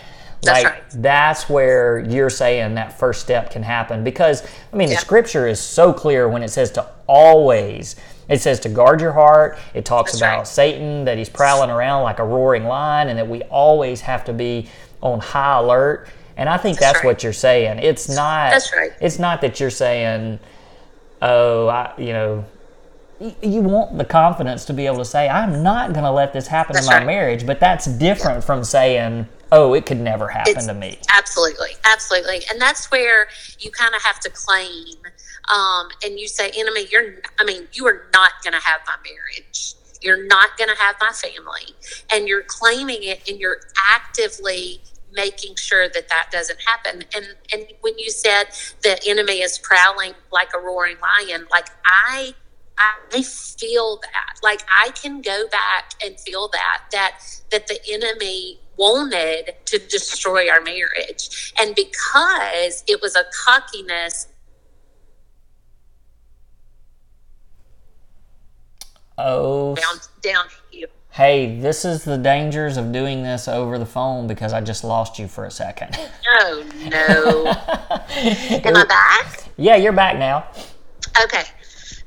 That's 0.43 0.65
like 0.65 0.73
right. 0.73 0.83
that's 1.03 1.49
where 1.49 1.99
you're 1.99 2.31
saying 2.31 2.75
that 2.77 2.99
first 2.99 3.21
step 3.21 3.51
can 3.51 3.63
happen 3.63 4.03
because 4.03 4.43
I 4.73 4.77
mean 4.77 4.89
the 4.89 4.97
scripture 4.97 5.47
is 5.47 5.61
so 5.61 5.93
clear 5.93 6.29
when 6.29 6.43
it 6.43 6.49
says 6.49 6.71
to 6.73 6.87
always 7.07 7.97
it 8.27 8.41
says 8.41 8.59
to 8.61 8.71
guard 8.71 9.03
your 9.03 9.13
heart 9.13 9.59
it 9.75 9.85
talks 9.85 10.13
That's 10.13 10.23
about 10.23 10.39
right. 10.39 10.47
Satan 10.47 11.05
that 11.05 11.19
he's 11.19 11.29
prowling 11.29 11.69
around 11.69 12.05
like 12.05 12.21
a 12.21 12.25
roaring 12.25 12.65
lion 12.65 13.09
and 13.09 13.19
that 13.19 13.29
we 13.29 13.43
always 13.43 14.01
have 14.01 14.25
to 14.25 14.33
be 14.33 14.71
on 15.03 15.21
high 15.21 15.59
alert 15.59 16.09
and 16.37 16.49
I 16.49 16.57
think 16.57 16.79
that's, 16.79 16.95
That's 16.95 17.05
what 17.05 17.23
you're 17.23 17.33
saying 17.33 17.79
it's 17.81 18.09
not 18.09 18.51
That's 18.53 18.73
right. 18.75 18.93
it's 19.01 19.19
not 19.19 19.41
that 19.43 19.61
you're 19.61 19.71
saying 19.71 20.39
oh 21.23 21.69
I, 21.69 21.93
you 21.99 22.13
know 22.13 22.45
you 23.43 23.61
want 23.61 23.99
the 23.99 24.05
confidence 24.05 24.65
to 24.67 24.73
be 24.73 24.87
able 24.87 24.97
to 24.99 25.05
say 25.05 25.29
i'm 25.29 25.63
not 25.63 25.93
going 25.93 26.05
to 26.05 26.11
let 26.11 26.33
this 26.33 26.47
happen 26.47 26.73
That's 26.75 26.87
in 26.87 26.91
my 26.91 26.99
right. 26.99 27.07
marriage 27.07 27.45
but 27.45 27.61
that's 27.61 27.85
different 27.87 28.43
from 28.43 28.65
saying 28.65 29.27
oh 29.53 29.75
it 29.75 29.85
could 29.85 30.01
never 30.01 30.29
happen 30.29 30.51
It's- 30.53 30.67
to 30.67 30.75
me 30.75 30.99
Absolutely, 31.13 31.71
absolutely, 31.85 32.41
and 32.51 32.61
that's 32.61 32.91
where 32.91 33.29
you 33.59 33.71
kind 33.71 33.95
of 33.95 34.03
have 34.03 34.19
to 34.21 34.31
claim, 34.31 34.95
um, 35.55 35.89
and 36.05 36.19
you 36.19 36.27
say, 36.27 36.51
"Enemy, 36.57 36.87
you're. 36.91 37.17
I 37.39 37.45
mean, 37.45 37.69
you 37.73 37.87
are 37.87 38.07
not 38.13 38.33
going 38.43 38.55
to 38.55 38.61
have 38.61 38.81
my 38.87 38.95
marriage. 39.05 39.75
You're 40.01 40.27
not 40.27 40.57
going 40.57 40.71
to 40.71 40.77
have 40.83 40.97
my 41.01 41.13
family, 41.13 41.75
and 42.13 42.27
you're 42.27 42.43
claiming 42.43 43.03
it, 43.03 43.29
and 43.29 43.39
you're 43.39 43.59
actively 43.91 44.81
making 45.13 45.57
sure 45.57 45.89
that 45.89 46.09
that 46.09 46.29
doesn't 46.31 46.61
happen. 46.65 47.05
And 47.15 47.27
and 47.53 47.67
when 47.81 47.99
you 47.99 48.11
said 48.11 48.45
the 48.83 49.01
enemy 49.07 49.43
is 49.43 49.59
prowling 49.59 50.15
like 50.33 50.51
a 50.55 50.59
roaring 50.59 50.97
lion, 51.01 51.47
like 51.51 51.69
I 51.85 52.35
I 53.13 53.23
feel 53.23 54.01
that. 54.01 54.41
Like 54.43 54.63
I 54.71 54.91
can 54.91 55.21
go 55.21 55.47
back 55.49 55.93
and 56.05 56.19
feel 56.19 56.49
that 56.49 56.85
that 56.93 57.21
that 57.51 57.67
the 57.67 57.79
enemy 57.91 58.61
wanted 58.77 59.55
to 59.67 59.79
destroy 59.79 60.49
our 60.49 60.61
marriage. 60.61 61.53
And 61.61 61.75
because 61.75 62.83
it 62.89 63.03
was 63.03 63.17
a 63.17 63.25
cockiness 63.45 64.29
oh 69.19 69.75
down 69.75 70.01
down 70.23 70.47
here. 70.71 70.89
Hey 71.21 71.59
this 71.61 71.85
is 71.85 72.05
the 72.05 72.17
dangers 72.17 72.77
of 72.77 72.93
doing 72.93 73.23
this 73.23 73.47
over 73.47 73.79
the 73.79 73.87
phone 73.87 74.27
because 74.27 74.53
i 74.53 74.61
just 74.61 74.85
lost 74.85 75.19
you 75.19 75.29
for 75.29 75.45
a 75.45 75.51
second 75.51 75.97
Oh 76.43 76.65
no. 76.85 77.47
Am 78.71 78.77
I 78.77 78.85
back? 78.85 79.45
yeah 79.57 79.77
you're 79.77 79.93
back 79.93 80.17
now 80.19 80.47
Okay. 81.23 81.43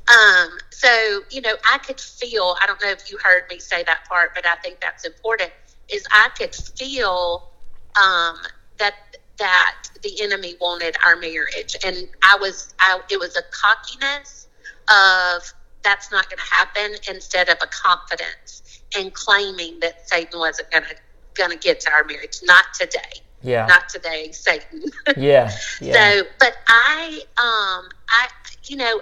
Um, 0.08 0.58
so, 0.70 1.20
you 1.30 1.40
know, 1.40 1.54
I 1.64 1.78
could 1.78 2.00
feel, 2.00 2.56
I 2.60 2.66
don't 2.66 2.80
know 2.82 2.90
if 2.90 3.10
you 3.10 3.18
heard 3.22 3.44
me 3.50 3.58
say 3.58 3.82
that 3.84 4.04
part, 4.08 4.34
but 4.34 4.46
I 4.46 4.56
think 4.56 4.80
that's 4.80 5.04
important, 5.04 5.50
is 5.88 6.04
I 6.10 6.28
could 6.36 6.54
feel 6.54 7.50
um, 7.96 8.36
that 8.78 8.94
that 9.36 9.88
the 10.02 10.22
enemy 10.22 10.54
wanted 10.60 10.96
our 11.04 11.16
marriage. 11.16 11.76
And 11.84 12.08
I 12.22 12.36
was, 12.40 12.72
I, 12.78 13.00
it 13.10 13.18
was 13.18 13.36
a 13.36 13.42
cockiness 13.50 14.46
of 14.88 15.52
that's 15.82 16.12
not 16.12 16.30
going 16.30 16.38
to 16.38 16.54
happen 16.54 16.96
instead 17.08 17.48
of 17.48 17.56
a 17.60 17.66
confidence 17.66 18.62
and 18.96 19.12
claiming 19.12 19.80
that 19.80 20.08
Satan 20.08 20.38
wasn't 20.38 20.70
going 20.70 20.84
to 20.84 20.94
going 21.34 21.50
to 21.50 21.58
get 21.58 21.80
to 21.80 21.90
our 21.92 22.04
marriage. 22.04 22.38
Not 22.42 22.64
today. 22.78 23.20
yeah 23.42 23.66
Not 23.66 23.88
today, 23.88 24.30
Satan. 24.32 24.84
yeah 25.16 25.50
yeah 25.80 25.92
So, 26.20 26.28
but 26.38 26.54
I, 26.68 27.20
um, 27.36 27.88
I, 28.08 28.28
you 28.64 28.76
know, 28.76 29.00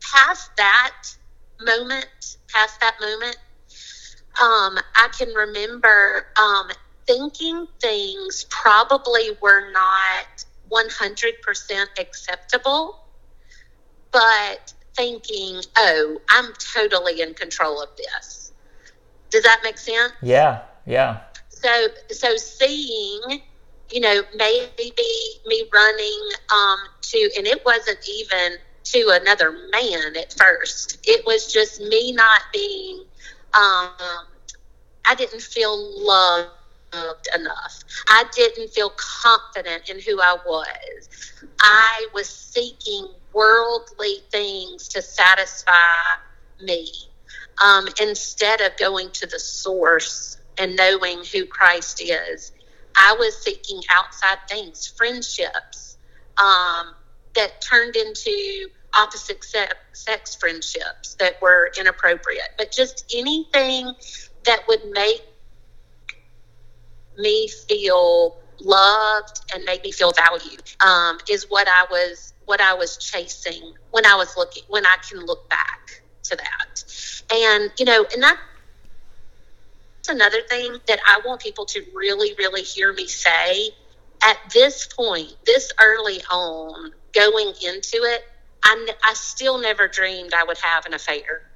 past 0.00 0.50
that 0.56 0.94
moment, 1.60 2.36
past 2.48 2.80
that 2.80 2.96
moment, 3.00 3.36
um, 4.40 4.78
I 4.96 5.08
can 5.16 5.28
remember 5.34 6.26
um, 6.40 6.70
thinking 7.06 7.66
things 7.80 8.46
probably 8.48 9.30
were 9.42 9.70
not 9.72 10.44
100% 10.70 11.84
acceptable, 11.98 13.04
but 14.12 14.72
thinking, 14.96 15.60
oh, 15.76 16.20
I'm 16.28 16.52
totally 16.74 17.20
in 17.20 17.34
control 17.34 17.82
of 17.82 17.88
this. 17.96 18.39
Does 19.30 19.42
that 19.44 19.60
make 19.64 19.78
sense? 19.78 20.12
yeah 20.22 20.62
yeah. 20.86 21.20
So 21.50 21.88
so 22.10 22.36
seeing 22.36 23.40
you 23.90 24.00
know 24.00 24.22
maybe 24.34 24.92
me 25.46 25.64
running 25.72 26.20
um 26.52 26.78
to 27.02 27.30
and 27.36 27.46
it 27.46 27.64
wasn't 27.64 27.98
even 28.08 28.58
to 28.84 29.10
another 29.20 29.52
man 29.72 30.16
at 30.16 30.32
first. 30.32 30.98
It 31.04 31.24
was 31.26 31.52
just 31.52 31.80
me 31.80 32.12
not 32.12 32.42
being 32.52 33.04
um 33.54 34.26
i 35.06 35.14
didn't 35.16 35.42
feel 35.42 35.76
loved 36.06 36.48
enough. 37.34 37.84
I 38.08 38.24
didn't 38.34 38.70
feel 38.70 38.92
confident 38.96 39.88
in 39.88 40.00
who 40.00 40.20
i 40.20 40.36
was. 40.46 41.08
I 41.60 42.06
was 42.14 42.28
seeking 42.28 43.08
worldly 43.32 44.18
things 44.30 44.88
to 44.88 45.02
satisfy 45.02 45.94
me 46.60 47.09
um, 47.58 47.88
instead 48.00 48.60
of 48.60 48.76
going 48.76 49.10
to 49.12 49.26
the 49.26 49.38
source 49.38 50.38
and 50.58 50.76
knowing 50.76 51.22
who 51.32 51.46
Christ 51.46 52.02
is. 52.02 52.52
I 52.94 53.16
was 53.18 53.36
seeking 53.42 53.80
outside 53.88 54.38
things, 54.48 54.86
friendships 54.86 55.96
um, 56.36 56.94
that 57.34 57.60
turned 57.60 57.96
into 57.96 58.68
opposite 58.94 59.44
sex, 59.92 60.34
friendships 60.34 61.14
that 61.18 61.40
were 61.40 61.70
inappropriate, 61.78 62.50
but 62.58 62.72
just 62.72 63.12
anything 63.16 63.92
that 64.44 64.60
would 64.68 64.90
make 64.90 65.22
me 67.16 67.48
feel 67.48 68.36
loved 68.60 69.40
and 69.54 69.64
make 69.64 69.84
me 69.84 69.92
feel 69.92 70.12
valued 70.12 70.62
um, 70.80 71.18
is 71.30 71.46
what 71.48 71.68
I 71.68 71.86
was 71.90 72.34
what 72.44 72.60
I 72.60 72.74
was 72.74 72.96
chasing 72.96 73.74
when 73.90 74.04
I 74.04 74.16
was 74.16 74.36
looking 74.36 74.64
when 74.68 74.84
I 74.84 74.96
can 75.08 75.24
look 75.24 75.48
back 75.48 75.99
to 76.24 76.36
that. 76.36 76.84
And 77.32 77.70
you 77.78 77.84
know, 77.84 78.06
and 78.12 78.22
that 78.22 78.38
that's 80.00 80.08
another 80.08 80.40
thing 80.48 80.78
that 80.88 80.98
I 81.06 81.20
want 81.26 81.42
people 81.42 81.66
to 81.66 81.84
really, 81.94 82.34
really 82.38 82.62
hear 82.62 82.92
me 82.92 83.06
say. 83.06 83.70
At 84.22 84.38
this 84.52 84.86
point, 84.86 85.34
this 85.44 85.72
early 85.80 86.20
on, 86.30 86.92
going 87.14 87.48
into 87.48 87.96
it, 87.96 88.24
I, 88.64 88.88
I 89.04 89.14
still 89.14 89.58
never 89.58 89.88
dreamed 89.88 90.32
I 90.34 90.44
would 90.44 90.58
have 90.58 90.86
an 90.86 90.94
affair. 90.94 91.50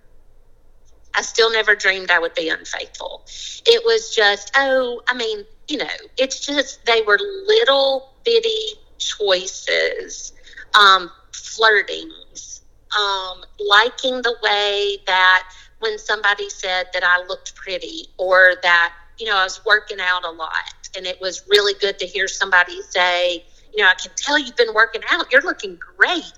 I 1.15 1.23
still 1.23 1.51
never 1.53 1.75
dreamed 1.75 2.11
I 2.11 2.19
would 2.19 2.35
be 2.35 2.49
unfaithful. 2.49 3.23
It 3.67 3.83
was 3.85 4.15
just, 4.15 4.51
oh, 4.57 5.03
I 5.09 5.15
mean, 5.15 5.45
you 5.69 5.79
know, 5.79 5.87
it's 6.19 6.45
just 6.45 6.85
they 6.85 7.03
were 7.03 7.19
little 7.47 8.13
bitty 8.25 8.79
choices, 8.99 10.33
um, 10.79 11.11
flirtings, 11.33 12.61
um, 12.97 13.45
liking 13.59 14.23
the 14.23 14.37
way 14.43 14.99
that 15.07 15.49
when 15.81 15.99
somebody 15.99 16.49
said 16.49 16.87
that 16.95 17.05
I 17.05 17.25
looked 17.27 17.55
pretty 17.55 18.09
or 18.17 18.55
that, 18.63 18.95
you 19.19 19.27
know, 19.27 19.37
I 19.37 19.45
was 19.45 19.61
working 19.67 19.99
out 20.01 20.25
a 20.25 20.31
lot. 20.31 20.53
And 20.97 21.07
it 21.07 21.21
was 21.21 21.43
really 21.49 21.75
good 21.81 21.99
to 21.99 22.07
hear 22.07 22.29
somebody 22.29 22.81
say, 22.83 23.45
you 23.75 23.83
know, 23.83 23.89
I 23.89 23.95
can 23.95 24.13
tell 24.17 24.39
you've 24.39 24.57
been 24.57 24.75
working 24.75 25.03
out. 25.11 25.31
You're 25.33 25.43
looking 25.43 25.79
great. 25.97 26.33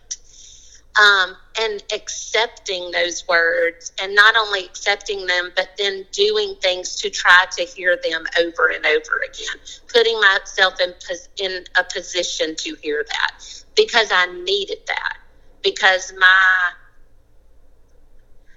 Um, 0.99 1.37
and 1.61 1.83
accepting 1.93 2.91
those 2.91 3.29
words 3.29 3.93
and 4.01 4.15
not 4.15 4.35
only 4.35 4.65
accepting 4.65 5.27
them, 5.27 5.53
but 5.55 5.69
then 5.77 6.07
doing 6.11 6.55
things 6.63 6.97
to 6.97 7.11
try 7.11 7.45
to 7.59 7.65
hear 7.65 7.99
them 8.03 8.25
over 8.41 8.69
and 8.69 8.87
over 8.87 9.21
again, 9.29 9.61
putting 9.93 10.19
myself 10.19 10.81
in, 10.81 10.95
in 11.37 11.65
a 11.79 11.85
position 11.85 12.57
to 12.57 12.75
hear 12.81 13.05
that 13.07 13.65
because 13.75 14.09
I 14.11 14.25
needed 14.43 14.79
that 14.87 15.19
because 15.67 16.13
my 16.17 16.71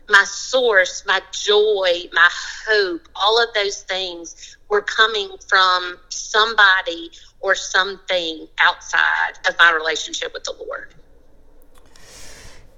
my 0.09 0.23
source, 0.25 1.03
my 1.05 1.21
joy, 1.31 2.09
my 2.13 2.29
hope, 2.67 3.07
all 3.15 3.41
of 3.41 3.49
those 3.53 3.83
things 3.83 4.57
were 4.69 4.81
coming 4.81 5.29
from 5.47 5.97
somebody 6.09 7.11
or 7.41 7.53
something 7.55 8.47
outside 8.59 9.33
of 9.47 9.55
my 9.59 9.71
relationship 9.71 10.33
with 10.33 10.43
the 10.43 10.53
Lord. 10.67 10.93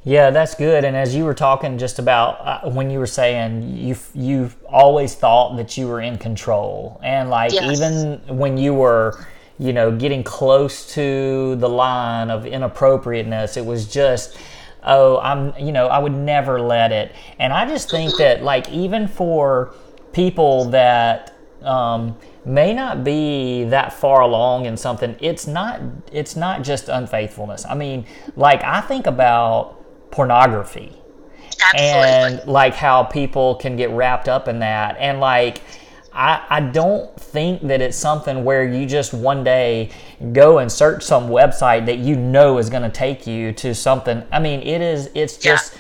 Yeah, 0.03 0.31
that's 0.31 0.55
good. 0.55 0.83
And 0.83 0.95
as 0.95 1.15
you 1.15 1.25
were 1.25 1.33
talking 1.33 1.77
just 1.77 1.99
about 1.99 2.39
uh, 2.41 2.69
when 2.69 2.89
you 2.89 2.99
were 2.99 3.07
saying 3.07 3.77
you 3.77 3.95
you 4.13 4.51
always 4.67 5.13
thought 5.13 5.55
that 5.57 5.77
you 5.77 5.87
were 5.87 6.01
in 6.01 6.17
control, 6.17 6.99
and 7.03 7.29
like 7.29 7.53
Yes. 7.53 7.77
even 7.77 8.21
when 8.27 8.57
you 8.57 8.73
were, 8.73 9.25
you 9.61 9.71
know, 9.71 9.95
getting 9.95 10.23
close 10.23 10.93
to 10.95 11.55
the 11.55 11.69
line 11.69 12.29
of 12.29 12.45
inappropriateness, 12.45 13.55
it 13.55 13.65
was 13.65 13.85
just 13.87 14.35
oh, 14.83 15.19
I'm, 15.19 15.53
you 15.59 15.71
know, 15.71 15.87
I 15.87 15.99
would 15.99 16.15
never 16.15 16.59
let 16.59 16.91
it. 16.91 17.13
And 17.39 17.53
I 17.53 17.67
just 17.67 17.91
think 17.91 18.17
that, 18.17 18.43
like, 18.43 18.67
even 18.71 19.07
for 19.07 19.75
people 20.11 20.65
that 20.71 21.35
um, 21.61 22.17
may 22.45 22.73
not 22.73 23.03
be 23.03 23.65
that 23.65 23.93
far 23.93 24.21
along 24.21 24.65
in 24.65 24.75
something, 24.75 25.15
it's 25.19 25.45
not, 25.45 25.81
it's 26.11 26.35
not 26.35 26.63
just 26.63 26.89
unfaithfulness. 26.89 27.65
I 27.65 27.75
mean, 27.75 28.05
like, 28.35 28.63
I 28.63 28.81
think 28.81 29.05
about 29.05 29.77
pornography 30.11 30.97
Absolutely. 31.63 32.09
and 32.09 32.47
like 32.47 32.73
how 32.73 33.03
people 33.03 33.55
can 33.55 33.75
get 33.77 33.89
wrapped 33.91 34.27
up 34.27 34.47
in 34.47 34.59
that 34.59 34.97
and 34.99 35.19
like 35.19 35.61
I, 36.13 36.45
I 36.49 36.59
don't 36.59 37.15
think 37.19 37.61
that 37.63 37.81
it's 37.81 37.97
something 37.97 38.43
where 38.43 38.65
you 38.65 38.85
just 38.85 39.13
one 39.13 39.43
day 39.43 39.89
go 40.33 40.57
and 40.59 40.69
search 40.71 41.03
some 41.03 41.29
website 41.29 41.85
that 41.85 41.99
you 41.99 42.15
know 42.17 42.57
is 42.57 42.69
going 42.69 42.83
to 42.83 42.89
take 42.89 43.25
you 43.25 43.53
to 43.53 43.73
something 43.73 44.21
i 44.31 44.39
mean 44.39 44.59
it 44.61 44.81
is 44.81 45.09
it's 45.15 45.43
Yeah. 45.43 45.53
just 45.53 45.73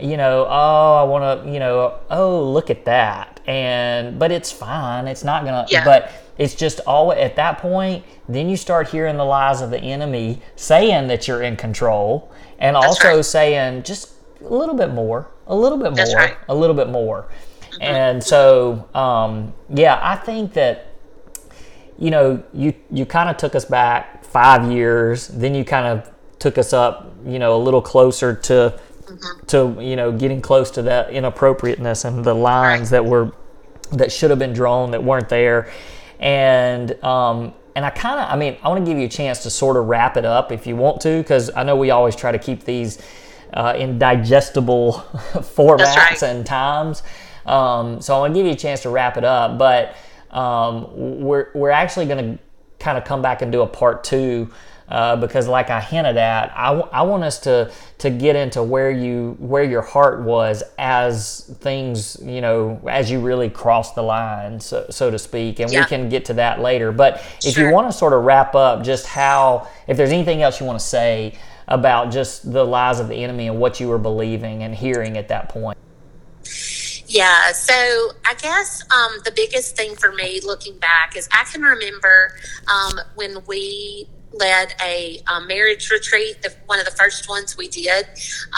you 0.00 0.16
know 0.16 0.46
oh 0.48 0.94
i 0.94 1.02
want 1.02 1.44
to 1.44 1.50
you 1.50 1.58
know 1.58 1.98
oh 2.10 2.42
look 2.52 2.70
at 2.70 2.84
that 2.84 3.40
and 3.46 4.18
but 4.18 4.30
it's 4.30 4.52
fine 4.52 5.08
it's 5.08 5.24
not 5.24 5.44
gonna 5.44 5.66
Yeah. 5.68 5.84
but 5.84 6.12
it's 6.38 6.54
just 6.54 6.78
all 6.86 7.12
at 7.12 7.34
that 7.36 7.58
point 7.58 8.04
then 8.28 8.48
you 8.48 8.56
start 8.56 8.88
hearing 8.88 9.16
the 9.16 9.24
lies 9.24 9.60
of 9.62 9.70
the 9.70 9.80
enemy 9.80 10.40
saying 10.54 11.08
that 11.08 11.26
you're 11.26 11.42
in 11.42 11.56
control 11.56 12.30
and 12.60 12.76
also 12.76 13.16
right. 13.16 13.24
saying 13.24 13.82
just 13.82 14.12
a 14.44 14.48
little 14.54 14.76
bit 14.76 14.92
more 14.92 15.26
a 15.48 15.54
little 15.56 15.76
bit 15.78 15.94
That's 15.94 16.10
more 16.12 16.20
right. 16.20 16.36
a 16.48 16.54
little 16.54 16.76
bit 16.76 16.88
more 16.88 17.26
and 17.80 18.22
so 18.22 18.88
um, 18.94 19.52
yeah 19.70 19.98
i 20.02 20.16
think 20.16 20.52
that 20.52 20.88
you 21.98 22.10
know 22.10 22.42
you 22.52 22.74
you 22.90 23.06
kind 23.06 23.28
of 23.28 23.36
took 23.36 23.54
us 23.54 23.64
back 23.64 24.24
five 24.24 24.70
years 24.70 25.28
then 25.28 25.54
you 25.54 25.64
kind 25.64 25.86
of 25.86 26.10
took 26.38 26.58
us 26.58 26.72
up 26.72 27.14
you 27.24 27.38
know 27.38 27.56
a 27.56 27.62
little 27.62 27.82
closer 27.82 28.34
to 28.34 28.78
to 29.46 29.76
you 29.80 29.96
know 29.96 30.10
getting 30.10 30.40
close 30.40 30.70
to 30.70 30.82
that 30.82 31.10
inappropriateness 31.10 32.04
and 32.04 32.24
the 32.24 32.34
lines 32.34 32.90
that 32.90 33.04
were 33.04 33.32
that 33.92 34.10
should 34.10 34.30
have 34.30 34.38
been 34.38 34.54
drawn 34.54 34.90
that 34.90 35.02
weren't 35.02 35.28
there. 35.28 35.70
And 36.18 36.92
um 37.04 37.52
and 37.74 37.84
i 37.84 37.90
kind 37.90 38.20
of 38.20 38.30
i 38.30 38.36
mean 38.36 38.56
i 38.62 38.68
want 38.68 38.84
to 38.84 38.90
give 38.90 38.98
you 38.98 39.06
a 39.06 39.08
chance 39.08 39.42
to 39.42 39.50
sort 39.50 39.76
of 39.76 39.86
wrap 39.86 40.16
it 40.16 40.24
up 40.24 40.52
if 40.52 40.66
you 40.66 40.76
want 40.76 41.00
to 41.00 41.18
because 41.18 41.50
i 41.56 41.62
know 41.62 41.74
we 41.74 41.90
always 41.90 42.14
try 42.14 42.30
to 42.30 42.38
keep 42.38 42.64
these 42.64 43.00
uh, 43.54 43.74
in 43.76 43.98
digestible 43.98 44.92
formats 45.32 45.96
right. 45.96 46.22
and 46.22 46.44
times 46.44 47.02
um, 47.46 48.00
so 48.00 48.14
i 48.14 48.18
want 48.18 48.34
to 48.34 48.38
give 48.38 48.46
you 48.46 48.52
a 48.52 48.56
chance 48.56 48.80
to 48.82 48.90
wrap 48.90 49.16
it 49.16 49.24
up 49.24 49.58
but 49.58 49.96
um, 50.30 51.20
we're, 51.20 51.48
we're 51.54 51.70
actually 51.70 52.06
going 52.06 52.36
to 52.36 52.42
kind 52.78 52.96
of 52.98 53.04
come 53.04 53.22
back 53.22 53.42
and 53.42 53.52
do 53.52 53.62
a 53.62 53.66
part 53.66 54.02
two 54.02 54.50
uh, 54.88 55.16
because 55.16 55.48
like 55.48 55.70
I 55.70 55.80
hinted 55.80 56.18
at, 56.18 56.52
I, 56.54 56.66
w- 56.66 56.88
I 56.92 57.02
want 57.02 57.22
us 57.24 57.38
to 57.40 57.72
to 57.98 58.10
get 58.10 58.36
into 58.36 58.62
where 58.62 58.90
you 58.90 59.36
where 59.38 59.62
your 59.62 59.80
heart 59.80 60.20
was 60.20 60.62
as 60.76 61.56
things 61.60 62.18
you 62.22 62.40
know 62.42 62.80
as 62.86 63.10
you 63.10 63.20
really 63.20 63.48
crossed 63.48 63.94
the 63.94 64.02
line 64.02 64.60
so, 64.60 64.86
so 64.90 65.10
to 65.10 65.18
speak, 65.18 65.60
and 65.60 65.70
we 65.70 65.82
can 65.86 66.08
get 66.10 66.26
to 66.26 66.34
that 66.34 66.60
later. 66.60 66.92
But 66.92 67.24
if 67.42 67.56
you 67.56 67.70
want 67.70 67.90
to 67.90 67.96
sort 67.96 68.12
of 68.12 68.24
wrap 68.24 68.54
up 68.54 68.84
just 68.84 69.06
how 69.06 69.66
if 69.86 69.96
there's 69.96 70.12
anything 70.12 70.42
else 70.42 70.60
you 70.60 70.66
want 70.66 70.78
to 70.78 70.84
say 70.84 71.38
about 71.68 72.10
just 72.10 72.52
the 72.52 72.64
lies 72.64 73.00
of 73.00 73.08
the 73.08 73.14
enemy 73.14 73.48
and 73.48 73.58
what 73.58 73.80
you 73.80 73.88
were 73.88 73.98
believing 73.98 74.62
and 74.62 74.74
hearing 74.74 75.16
at 75.16 75.28
that 75.28 75.48
point. 75.48 75.78
Yeah, 77.12 77.52
so 77.52 77.74
I 78.24 78.32
guess 78.40 78.82
um, 78.90 79.18
the 79.22 79.32
biggest 79.32 79.76
thing 79.76 79.96
for 79.96 80.12
me 80.12 80.40
looking 80.42 80.78
back 80.78 81.14
is 81.14 81.28
I 81.30 81.44
can 81.44 81.60
remember 81.60 82.34
um, 82.66 83.00
when 83.16 83.44
we 83.46 84.08
led 84.34 84.74
a 84.82 85.20
um, 85.26 85.46
marriage 85.46 85.90
retreat, 85.90 86.42
the, 86.42 86.52
one 86.66 86.78
of 86.78 86.84
the 86.84 86.90
first 86.92 87.28
ones 87.28 87.56
we 87.56 87.68
did. 87.68 88.06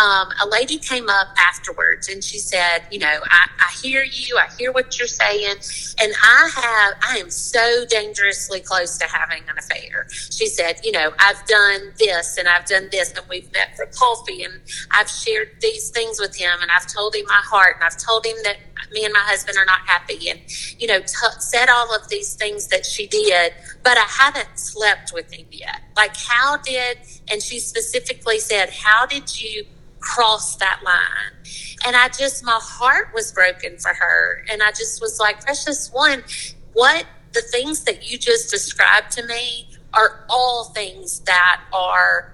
Um, 0.00 0.28
a 0.42 0.48
lady 0.48 0.78
came 0.78 1.08
up 1.08 1.28
afterwards 1.38 2.08
and 2.08 2.22
she 2.22 2.38
said, 2.38 2.82
You 2.90 3.00
know, 3.00 3.20
I, 3.24 3.48
I 3.58 3.72
hear 3.82 4.04
you, 4.04 4.38
I 4.38 4.48
hear 4.58 4.72
what 4.72 4.98
you're 4.98 5.08
saying, 5.08 5.56
and 6.00 6.12
I 6.22 6.50
have, 6.54 6.94
I 7.08 7.18
am 7.18 7.30
so 7.30 7.84
dangerously 7.88 8.60
close 8.60 8.98
to 8.98 9.06
having 9.06 9.42
an 9.48 9.58
affair. 9.58 10.06
She 10.10 10.46
said, 10.46 10.80
You 10.84 10.92
know, 10.92 11.12
I've 11.18 11.44
done 11.46 11.92
this 11.98 12.36
and 12.38 12.48
I've 12.48 12.66
done 12.66 12.88
this, 12.90 13.12
and 13.12 13.26
we've 13.28 13.50
met 13.52 13.76
for 13.76 13.86
coffee, 13.86 14.42
and 14.42 14.60
I've 14.90 15.08
shared 15.08 15.56
these 15.60 15.90
things 15.90 16.20
with 16.20 16.36
him, 16.36 16.58
and 16.60 16.70
I've 16.70 16.86
told 16.86 17.14
him 17.14 17.24
my 17.26 17.42
heart, 17.44 17.76
and 17.76 17.84
I've 17.84 17.98
told 17.98 18.26
him 18.26 18.36
that 18.44 18.56
me 18.92 19.04
and 19.04 19.12
my 19.12 19.20
husband 19.20 19.56
are 19.58 19.64
not 19.64 19.80
happy, 19.86 20.28
and, 20.28 20.40
you 20.78 20.86
know, 20.86 21.00
t- 21.00 21.40
said 21.40 21.68
all 21.68 21.94
of 21.94 22.08
these 22.08 22.34
things 22.34 22.68
that 22.68 22.86
she 22.86 23.06
did, 23.06 23.52
but 23.84 23.98
I 23.98 24.06
haven't 24.08 24.58
slept 24.58 25.12
with 25.12 25.32
him 25.32 25.46
yet. 25.50 25.82
Like, 25.96 26.16
how 26.16 26.56
did, 26.56 26.98
and 27.30 27.42
she 27.42 27.60
specifically 27.60 28.40
said, 28.40 28.70
How 28.70 29.06
did 29.06 29.40
you 29.40 29.66
cross 30.00 30.56
that 30.56 30.80
line? 30.82 31.44
And 31.86 31.94
I 31.94 32.08
just, 32.08 32.44
my 32.44 32.58
heart 32.60 33.10
was 33.14 33.30
broken 33.30 33.76
for 33.78 33.92
her. 33.92 34.44
And 34.50 34.62
I 34.62 34.70
just 34.70 35.00
was 35.02 35.20
like, 35.20 35.44
Precious 35.44 35.92
one, 35.92 36.24
what 36.72 37.04
the 37.32 37.42
things 37.42 37.84
that 37.84 38.10
you 38.10 38.16
just 38.16 38.50
described 38.50 39.10
to 39.12 39.26
me 39.26 39.68
are 39.92 40.24
all 40.30 40.64
things 40.64 41.20
that 41.20 41.60
are 41.72 42.32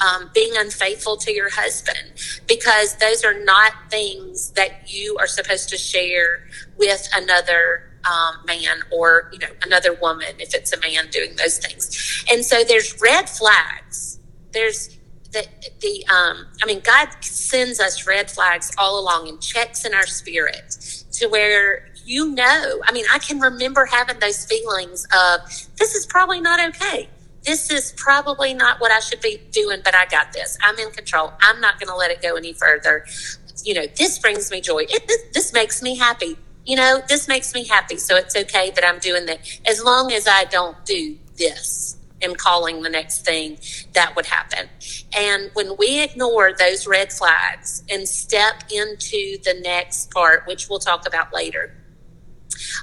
um, 0.00 0.30
being 0.34 0.52
unfaithful 0.56 1.16
to 1.18 1.32
your 1.32 1.50
husband 1.50 2.12
because 2.46 2.96
those 2.96 3.24
are 3.24 3.38
not 3.44 3.72
things 3.90 4.50
that 4.52 4.92
you 4.92 5.16
are 5.18 5.26
supposed 5.26 5.68
to 5.70 5.76
share 5.76 6.46
with 6.78 7.08
another 7.14 7.89
um, 8.04 8.36
man 8.46 8.78
or 8.92 9.30
you 9.32 9.38
know 9.38 9.52
another 9.62 9.94
woman 9.94 10.28
if 10.38 10.54
it's 10.54 10.72
a 10.72 10.80
man 10.80 11.08
doing 11.10 11.34
those 11.36 11.58
things 11.58 12.24
and 12.30 12.44
so 12.44 12.62
there's 12.64 13.00
red 13.00 13.28
flags 13.28 14.18
there's 14.52 14.98
the, 15.32 15.46
the 15.80 16.04
um, 16.08 16.46
I 16.62 16.66
mean, 16.66 16.80
God 16.80 17.08
sends 17.20 17.80
us 17.80 18.06
red 18.06 18.30
flags 18.30 18.72
all 18.78 18.98
along 18.98 19.28
and 19.28 19.40
checks 19.40 19.84
in 19.84 19.94
our 19.94 20.06
spirit 20.06 20.70
to 21.12 21.28
where 21.28 21.86
you 22.04 22.32
know. 22.32 22.80
I 22.84 22.92
mean, 22.92 23.04
I 23.12 23.18
can 23.18 23.40
remember 23.40 23.86
having 23.86 24.18
those 24.18 24.44
feelings 24.44 25.06
of 25.14 25.40
this 25.76 25.94
is 25.94 26.06
probably 26.06 26.40
not 26.40 26.60
okay. 26.70 27.08
This 27.44 27.70
is 27.70 27.92
probably 27.96 28.52
not 28.52 28.80
what 28.80 28.90
I 28.90 29.00
should 29.00 29.20
be 29.20 29.40
doing, 29.50 29.80
but 29.84 29.94
I 29.94 30.06
got 30.06 30.32
this. 30.32 30.58
I'm 30.62 30.78
in 30.78 30.90
control. 30.90 31.32
I'm 31.40 31.60
not 31.60 31.78
going 31.80 31.88
to 31.88 31.96
let 31.96 32.10
it 32.10 32.20
go 32.20 32.36
any 32.36 32.52
further. 32.52 33.06
You 33.64 33.74
know, 33.74 33.86
this 33.96 34.18
brings 34.18 34.50
me 34.50 34.60
joy. 34.60 34.84
It, 34.88 35.06
this, 35.06 35.22
this 35.32 35.52
makes 35.52 35.82
me 35.82 35.96
happy. 35.96 36.36
You 36.64 36.76
know, 36.76 37.02
this 37.08 37.26
makes 37.26 37.54
me 37.54 37.66
happy. 37.66 37.96
So 37.96 38.16
it's 38.16 38.36
okay 38.36 38.70
that 38.70 38.84
I'm 38.86 38.98
doing 38.98 39.26
that 39.26 39.40
as 39.66 39.82
long 39.82 40.12
as 40.12 40.28
I 40.28 40.44
don't 40.44 40.76
do 40.84 41.16
this 41.36 41.96
and 42.22 42.36
calling 42.36 42.82
the 42.82 42.90
next 42.90 43.24
thing 43.24 43.58
that 43.94 44.14
would 44.14 44.26
happen. 44.26 44.68
And 45.16 45.50
when 45.54 45.76
we 45.78 46.02
ignore 46.02 46.52
those 46.52 46.86
red 46.86 47.12
flags 47.12 47.82
and 47.88 48.06
step 48.06 48.64
into 48.70 49.38
the 49.42 49.58
next 49.62 50.10
part, 50.10 50.46
which 50.46 50.68
we'll 50.68 50.78
talk 50.78 51.06
about 51.06 51.32
later, 51.32 51.74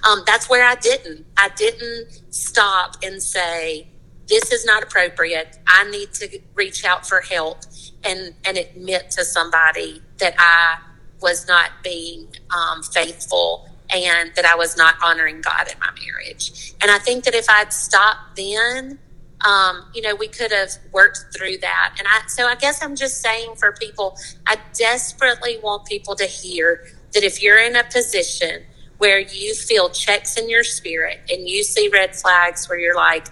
um, 0.08 0.24
that's 0.26 0.50
where 0.50 0.66
I 0.66 0.76
didn't. 0.76 1.26
I 1.38 1.50
didn't 1.50 2.34
stop 2.34 2.98
and 3.04 3.22
say, 3.22 3.90
this 4.28 4.52
is 4.52 4.66
not 4.66 4.84
appropriate. 4.84 5.58
I 5.68 5.90
need 5.90 6.14
to 6.16 6.40
reach 6.54 6.84
out 6.84 7.08
for 7.08 7.22
help 7.22 7.60
and, 8.04 8.34
and 8.44 8.58
admit 8.58 9.12
to 9.12 9.24
somebody 9.24 10.02
that 10.18 10.36
I 10.38 10.80
was 11.22 11.48
not 11.48 11.72
being 11.84 12.28
um, 12.56 12.84
faithful 12.84 13.68
and 13.90 14.34
that 14.36 14.46
I 14.46 14.56
was 14.56 14.78
not 14.78 14.96
honoring 15.04 15.42
God 15.42 15.68
in 15.72 15.80
my 15.80 15.90
marriage. 16.06 16.74
And 16.82 16.92
I 16.92 17.00
think 17.00 17.24
that 17.24 17.34
if 17.34 17.50
I'd 17.50 17.72
stopped 17.72 18.36
then, 18.36 19.00
um, 19.46 19.86
you 19.94 20.02
know, 20.02 20.16
we 20.16 20.28
could 20.28 20.52
have 20.52 20.72
worked 20.92 21.26
through 21.36 21.58
that. 21.60 21.96
And 21.98 22.08
I, 22.08 22.22
so 22.28 22.48
I 22.48 22.56
guess 22.56 22.84
I'm 22.84 22.96
just 22.96 23.22
saying 23.22 23.56
for 23.56 23.72
people, 23.74 24.18
I 24.46 24.58
desperately 24.74 25.60
want 25.64 25.86
people 25.86 26.16
to 26.16 26.26
hear 26.26 26.86
that 27.14 27.24
if 27.24 27.42
you're 27.42 27.60
in 27.60 27.76
a 27.76 27.84
position 27.84 28.64
where 28.98 29.20
you 29.20 29.54
feel 29.54 29.90
checks 29.90 30.38
in 30.38 30.50
your 30.50 30.64
spirit 30.64 31.20
and 31.32 31.48
you 31.48 31.64
see 31.64 31.88
red 31.90 32.16
flags 32.16 32.68
where 32.68 32.80
you're 32.80 32.96
like, 32.96 33.28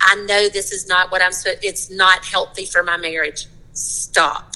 I 0.00 0.16
know 0.26 0.48
this 0.48 0.72
is 0.72 0.88
not 0.88 1.10
what 1.10 1.22
I'm 1.22 1.32
it's 1.62 1.90
not 1.90 2.24
healthy 2.24 2.66
for 2.66 2.82
my 2.82 2.96
marriage. 2.96 3.46
Stop. 3.72 4.52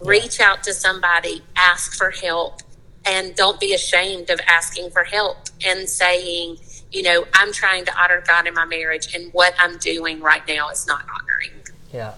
Reach 0.00 0.40
out 0.40 0.62
to 0.64 0.72
somebody, 0.72 1.42
ask 1.56 1.94
for 1.94 2.10
help, 2.10 2.60
and 3.04 3.34
don't 3.34 3.60
be 3.60 3.74
ashamed 3.74 4.30
of 4.30 4.40
asking 4.46 4.90
for 4.90 5.04
help 5.04 5.36
and 5.64 5.88
saying, 5.88 6.58
you 6.90 7.02
know, 7.02 7.26
I'm 7.34 7.52
trying 7.52 7.84
to 7.84 8.02
honor 8.02 8.22
God 8.26 8.46
in 8.46 8.54
my 8.54 8.64
marriage, 8.64 9.14
and 9.14 9.32
what 9.32 9.54
I'm 9.58 9.78
doing 9.78 10.20
right 10.20 10.46
now 10.48 10.70
is 10.70 10.86
not 10.86 11.04
honoring. 11.14 11.52
Yeah. 11.92 12.14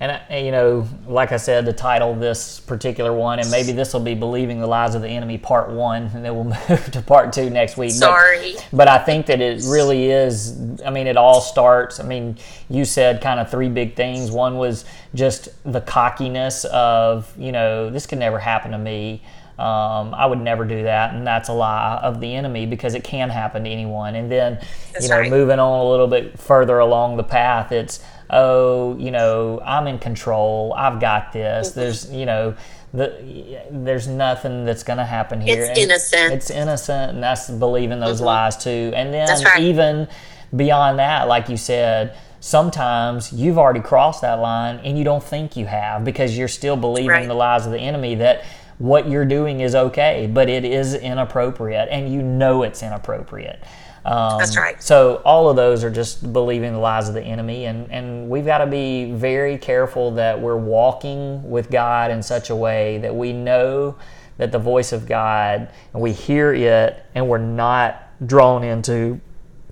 And, 0.00 0.12
uh, 0.12 0.36
you 0.36 0.52
know, 0.52 0.86
like 1.08 1.32
I 1.32 1.38
said, 1.38 1.66
the 1.66 1.72
title 1.72 2.12
of 2.12 2.20
this 2.20 2.60
particular 2.60 3.12
one, 3.12 3.40
and 3.40 3.50
maybe 3.50 3.72
this 3.72 3.92
will 3.92 4.00
be 4.00 4.14
Believing 4.14 4.60
the 4.60 4.66
Lies 4.66 4.94
of 4.94 5.02
the 5.02 5.08
Enemy 5.08 5.38
Part 5.38 5.70
1, 5.70 6.10
and 6.14 6.24
then 6.24 6.34
we'll 6.36 6.44
move 6.68 6.90
to 6.92 7.02
Part 7.02 7.32
2 7.32 7.50
next 7.50 7.76
week. 7.76 7.90
But- 7.90 7.94
Sorry. 7.94 8.54
But, 8.72 8.86
I 8.86 8.98
think 8.98 9.26
that 9.26 9.40
it 9.40 9.62
really 9.66 10.10
is, 10.10 10.56
I 10.86 10.90
mean, 10.90 11.08
it 11.08 11.16
all 11.16 11.40
starts. 11.40 11.98
I 11.98 12.04
mean, 12.04 12.36
you 12.70 12.84
said 12.84 13.20
kind 13.20 13.40
of 13.40 13.50
three 13.50 13.68
big 13.68 13.96
things. 13.96 14.30
One 14.30 14.56
was 14.56 14.84
just 15.14 15.48
the 15.64 15.80
cockiness 15.80 16.64
of, 16.66 17.32
you 17.36 17.50
know, 17.50 17.90
this 17.90 18.06
could 18.06 18.18
never 18.18 18.38
happen 18.38 18.70
to 18.70 18.78
me. 18.78 19.22
Um, 19.58 20.14
I 20.14 20.24
would 20.24 20.40
never 20.40 20.64
do 20.64 20.84
that, 20.84 21.14
and 21.14 21.26
that's 21.26 21.48
a 21.48 21.52
lie 21.52 21.96
of 21.96 22.20
the 22.20 22.32
enemy 22.32 22.64
because 22.64 22.94
it 22.94 23.02
can 23.02 23.28
happen 23.28 23.64
to 23.64 23.70
anyone. 23.70 24.14
And 24.14 24.30
then, 24.30 24.60
That's 24.92 25.04
you 25.04 25.10
know, 25.10 25.18
right. 25.18 25.30
moving 25.30 25.58
on 25.58 25.80
a 25.80 25.90
little 25.90 26.06
bit 26.06 26.38
further 26.38 26.78
along 26.78 27.16
the 27.16 27.24
path, 27.24 27.72
it's 27.72 28.00
oh, 28.30 28.96
you 28.98 29.10
know, 29.10 29.60
I'm 29.64 29.86
in 29.86 29.98
control. 29.98 30.74
I've 30.76 31.00
got 31.00 31.32
this. 31.32 31.70
Mm-hmm. 31.70 31.80
There's, 31.80 32.12
you 32.12 32.26
know, 32.26 32.54
the, 32.92 33.62
there's 33.70 34.06
nothing 34.06 34.64
that's 34.64 34.82
going 34.82 34.98
to 34.98 35.04
happen 35.04 35.40
here. 35.40 35.60
It's 35.62 35.68
And 35.70 35.78
innocent. 35.78 36.32
It's 36.32 36.50
innocent, 36.50 37.12
and 37.12 37.22
that's 37.22 37.50
believing 37.50 38.00
those 38.00 38.20
lies 38.20 38.56
too. 38.56 38.92
And 38.94 39.12
then 39.12 39.28
right. 39.44 39.62
even 39.62 40.08
beyond 40.54 40.98
that, 40.98 41.28
like 41.28 41.48
you 41.48 41.56
said, 41.56 42.16
sometimes 42.40 43.32
you've 43.32 43.58
already 43.58 43.80
crossed 43.80 44.22
that 44.22 44.34
line 44.34 44.76
and 44.84 44.96
you 44.96 45.04
don't 45.04 45.22
think 45.22 45.56
you 45.56 45.66
have 45.66 46.04
because 46.04 46.38
you're 46.38 46.48
still 46.48 46.76
believing 46.76 47.10
Right. 47.10 47.28
the 47.28 47.34
lies 47.34 47.66
of 47.66 47.72
the 47.72 47.80
enemy 47.80 48.14
that 48.16 48.44
what 48.78 49.08
you're 49.08 49.24
doing 49.24 49.60
is 49.60 49.74
okay, 49.74 50.30
but 50.32 50.48
it 50.48 50.64
is 50.64 50.94
inappropriate, 50.94 51.88
and 51.90 52.12
you 52.12 52.22
know 52.22 52.62
it's 52.62 52.82
inappropriate. 52.82 53.62
Um, 54.04 54.38
That's 54.38 54.56
right. 54.56 54.82
So 54.82 55.16
all 55.24 55.50
of 55.50 55.56
those 55.56 55.84
are 55.84 55.90
just 55.90 56.32
believing 56.32 56.72
the 56.72 56.78
lies 56.78 57.08
of 57.08 57.14
the 57.14 57.22
enemy, 57.22 57.66
and 57.66 57.90
and 57.90 58.28
we've 58.30 58.46
got 58.46 58.58
to 58.58 58.66
be 58.66 59.12
very 59.12 59.58
careful 59.58 60.12
that 60.12 60.40
we're 60.40 60.56
walking 60.56 61.48
with 61.48 61.70
God 61.70 62.10
in 62.10 62.22
such 62.22 62.50
a 62.50 62.56
way 62.56 62.98
that 62.98 63.14
we 63.14 63.32
know 63.32 63.96
that 64.38 64.52
the 64.52 64.58
voice 64.58 64.92
of 64.92 65.06
God 65.06 65.68
and 65.92 66.02
we 66.02 66.12
hear 66.12 66.54
it, 66.54 67.04
and 67.14 67.28
we're 67.28 67.38
not 67.38 68.04
drawn 68.26 68.64
into 68.64 69.20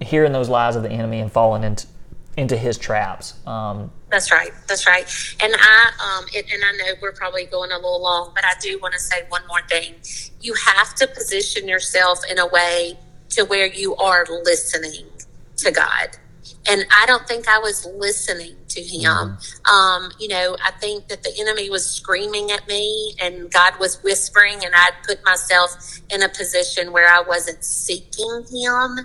hearing 0.02 0.32
those 0.32 0.48
lies 0.48 0.76
of 0.76 0.82
the 0.82 0.90
enemy 0.90 1.20
and 1.20 1.32
falling 1.32 1.64
into 1.64 1.86
into 2.36 2.56
his 2.56 2.76
traps. 2.76 3.34
Um, 3.46 3.90
That's 4.16 4.33
right. 4.33 4.50
That's 4.66 4.87
right. 4.87 5.07
And 5.42 5.55
I 5.55 5.90
um 6.00 6.24
it, 6.33 6.46
and 6.50 6.64
I 6.64 6.72
know 6.72 6.94
we're 7.02 7.12
probably 7.12 7.44
going 7.44 7.70
a 7.70 7.74
little 7.74 8.00
long, 8.00 8.33
but 8.35 8.46
I 8.46 8.55
do 8.62 8.79
want 8.81 8.94
to 8.94 8.98
say 8.98 9.24
one 9.29 9.42
more 9.46 9.61
thing. 9.68 9.96
You 10.40 10.55
have 10.55 10.94
to 10.94 11.07
position 11.07 11.68
yourself 11.68 12.20
in 12.31 12.38
a 12.38 12.46
way 12.46 12.98
to 13.31 13.44
where 13.44 13.66
you 13.66 13.94
are 13.96 14.24
listening 14.42 15.05
to 15.59 15.70
God. 15.70 16.16
And 16.66 16.87
I 16.90 17.05
don't 17.05 17.29
think 17.29 17.46
I 17.46 17.59
was 17.59 17.85
listening 17.85 18.57
to 18.70 18.81
him. 18.81 19.37
Um, 19.70 20.11
you 20.18 20.29
know, 20.29 20.57
I 20.64 20.70
think 20.70 21.09
that 21.09 21.22
the 21.22 21.35
enemy 21.38 21.68
was 21.68 21.85
screaming 21.85 22.50
at 22.52 22.66
me 22.66 23.16
and 23.20 23.52
God 23.52 23.74
was 23.79 24.02
whispering 24.02 24.64
and 24.64 24.74
I'd 24.74 24.94
put 25.07 25.22
myself 25.26 26.00
in 26.09 26.22
a 26.22 26.31
position 26.31 26.90
where 26.90 27.09
I 27.09 27.20
wasn't 27.20 27.62
seeking 27.62 28.46
him. 28.50 29.00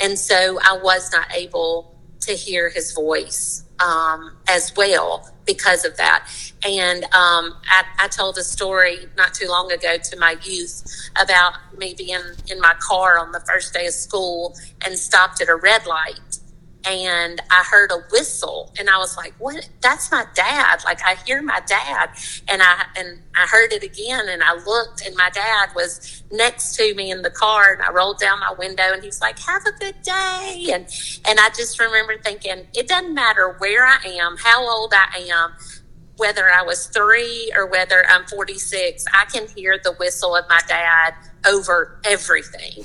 And 0.00 0.18
so 0.18 0.58
I 0.64 0.78
was 0.82 1.12
not 1.12 1.30
able 1.34 1.94
to 2.22 2.32
hear 2.32 2.70
his 2.70 2.92
voice 2.92 3.63
um, 3.80 4.36
as 4.48 4.72
well 4.76 5.28
because 5.46 5.84
of 5.84 5.96
that. 5.96 6.28
And 6.66 7.04
um, 7.04 7.54
I, 7.68 7.84
I 7.98 8.08
told 8.08 8.38
a 8.38 8.42
story 8.44 9.06
not 9.16 9.34
too 9.34 9.48
long 9.48 9.70
ago 9.72 9.96
to 9.96 10.18
my 10.18 10.36
youth 10.42 10.84
about 11.20 11.54
me 11.78 11.94
being 11.96 12.20
in 12.50 12.60
my 12.60 12.74
car 12.78 13.18
on 13.18 13.32
the 13.32 13.40
first 13.40 13.74
day 13.74 13.86
of 13.86 13.92
school 13.92 14.56
and 14.84 14.98
stopped 14.98 15.40
at 15.42 15.48
a 15.48 15.56
red 15.56 15.86
light 15.86 16.38
and 16.86 17.40
I 17.50 17.64
heard 17.70 17.90
a 17.90 17.98
whistle 18.10 18.72
and 18.78 18.90
I 18.90 18.98
was 18.98 19.16
like, 19.16 19.34
what? 19.38 19.68
That's 19.80 20.10
my 20.10 20.26
dad. 20.34 20.84
Like 20.84 21.00
I 21.04 21.16
hear 21.26 21.42
my 21.42 21.60
dad 21.66 22.10
and 22.48 22.62
I, 22.62 22.84
and 22.96 23.20
I 23.34 23.46
heard 23.46 23.72
it 23.72 23.82
again 23.82 24.28
and 24.28 24.42
I 24.42 24.54
looked 24.54 25.04
and 25.06 25.16
my 25.16 25.30
dad 25.30 25.70
was 25.74 26.22
next 26.30 26.76
to 26.76 26.94
me 26.94 27.10
in 27.10 27.22
the 27.22 27.30
car 27.30 27.72
and 27.72 27.82
I 27.82 27.90
rolled 27.90 28.18
down 28.18 28.40
my 28.40 28.52
window 28.52 28.92
and 28.92 29.02
he's 29.02 29.20
like, 29.20 29.38
have 29.40 29.62
a 29.66 29.72
good 29.78 30.02
day. 30.02 30.70
And, 30.72 30.86
and 31.26 31.40
I 31.40 31.48
just 31.50 31.80
remember 31.80 32.18
thinking, 32.18 32.66
it 32.74 32.88
doesn't 32.88 33.14
matter 33.14 33.56
where 33.58 33.86
I 33.86 34.00
am, 34.04 34.36
how 34.36 34.68
old 34.68 34.92
I 34.94 35.28
am, 35.30 35.52
whether 36.16 36.50
I 36.50 36.62
was 36.62 36.86
three 36.86 37.52
or 37.56 37.66
whether 37.66 38.04
I'm 38.08 38.26
46, 38.26 39.04
I 39.12 39.24
can 39.26 39.48
hear 39.48 39.78
the 39.82 39.92
whistle 39.92 40.36
of 40.36 40.44
my 40.48 40.60
dad 40.68 41.14
over 41.46 42.00
everything. 42.04 42.84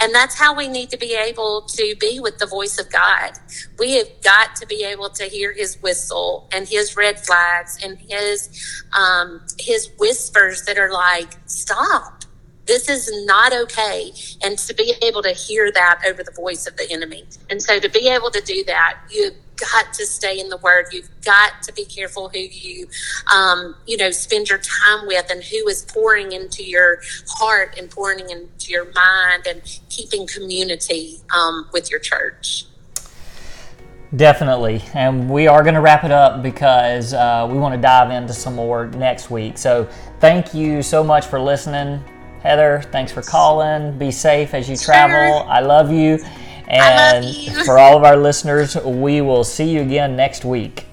and 0.00 0.14
that's 0.14 0.34
how 0.34 0.54
we 0.54 0.68
need 0.68 0.90
to 0.90 0.96
be 0.96 1.14
able 1.14 1.62
to 1.62 1.94
be 2.00 2.20
with 2.20 2.38
the 2.38 2.46
voice 2.46 2.78
of 2.78 2.90
God. 2.90 3.32
We 3.78 3.92
have 3.92 4.08
got 4.22 4.56
to 4.56 4.66
be 4.66 4.84
able 4.84 5.10
to 5.10 5.24
hear 5.24 5.52
his 5.52 5.80
whistle 5.82 6.48
and 6.52 6.68
his 6.68 6.96
red 6.96 7.18
flags 7.18 7.78
and 7.82 7.98
his, 7.98 8.84
um, 8.96 9.42
his 9.58 9.90
whispers 9.98 10.62
that 10.64 10.78
are 10.78 10.92
like, 10.92 11.36
stop. 11.46 12.21
This 12.66 12.88
is 12.88 13.10
not 13.26 13.52
okay. 13.52 14.12
And 14.42 14.58
to 14.58 14.74
be 14.74 14.94
able 15.02 15.22
to 15.22 15.32
hear 15.32 15.72
that 15.72 16.02
over 16.06 16.22
the 16.22 16.32
voice 16.32 16.66
of 16.66 16.76
the 16.76 16.90
enemy. 16.90 17.24
And 17.50 17.60
so 17.60 17.80
to 17.80 17.88
be 17.88 18.08
able 18.08 18.30
to 18.30 18.40
do 18.40 18.64
that, 18.64 18.98
you've 19.10 19.34
got 19.56 19.92
to 19.94 20.06
stay 20.06 20.40
in 20.40 20.48
the 20.48 20.56
word. 20.58 20.86
You've 20.92 21.10
got 21.24 21.62
to 21.62 21.72
be 21.72 21.84
careful 21.84 22.28
who 22.28 22.38
you, 22.38 22.88
um, 23.32 23.76
you 23.86 23.96
know, 23.96 24.10
spend 24.10 24.48
your 24.48 24.58
time 24.58 25.06
with 25.06 25.30
and 25.30 25.42
who 25.42 25.68
is 25.68 25.84
pouring 25.84 26.32
into 26.32 26.64
your 26.64 27.00
heart 27.28 27.76
and 27.78 27.90
pouring 27.90 28.30
into 28.30 28.70
your 28.70 28.84
mind 28.92 29.46
and 29.46 29.62
keeping 29.88 30.26
community 30.26 31.18
um, 31.34 31.68
with 31.72 31.90
your 31.90 32.00
church. 32.00 32.66
Definitely. 34.14 34.82
And 34.92 35.30
we 35.30 35.46
are 35.46 35.62
going 35.62 35.74
to 35.74 35.80
wrap 35.80 36.04
it 36.04 36.10
up 36.10 36.42
because 36.42 37.14
uh, 37.14 37.48
we 37.50 37.58
want 37.58 37.74
to 37.74 37.80
dive 37.80 38.10
into 38.10 38.34
some 38.34 38.54
more 38.54 38.86
next 38.88 39.30
week. 39.30 39.56
So 39.56 39.88
thank 40.20 40.52
you 40.52 40.82
so 40.82 41.02
much 41.02 41.26
for 41.26 41.40
listening. 41.40 42.02
Heather, 42.42 42.82
thanks 42.90 43.12
for 43.12 43.22
calling. 43.22 43.96
Be 43.98 44.10
safe 44.10 44.52
as 44.54 44.68
you 44.68 44.76
travel. 44.76 45.46
I 45.48 45.60
love 45.60 45.92
you. 45.92 46.18
I 46.68 46.78
love 46.78 47.14
And 47.14 47.24
you. 47.26 47.64
for 47.64 47.78
all 47.78 47.96
of 47.96 48.04
our 48.04 48.16
listeners, 48.16 48.76
we 48.76 49.20
will 49.20 49.44
see 49.44 49.70
you 49.70 49.82
again 49.82 50.16
next 50.16 50.44
week. 50.44 50.86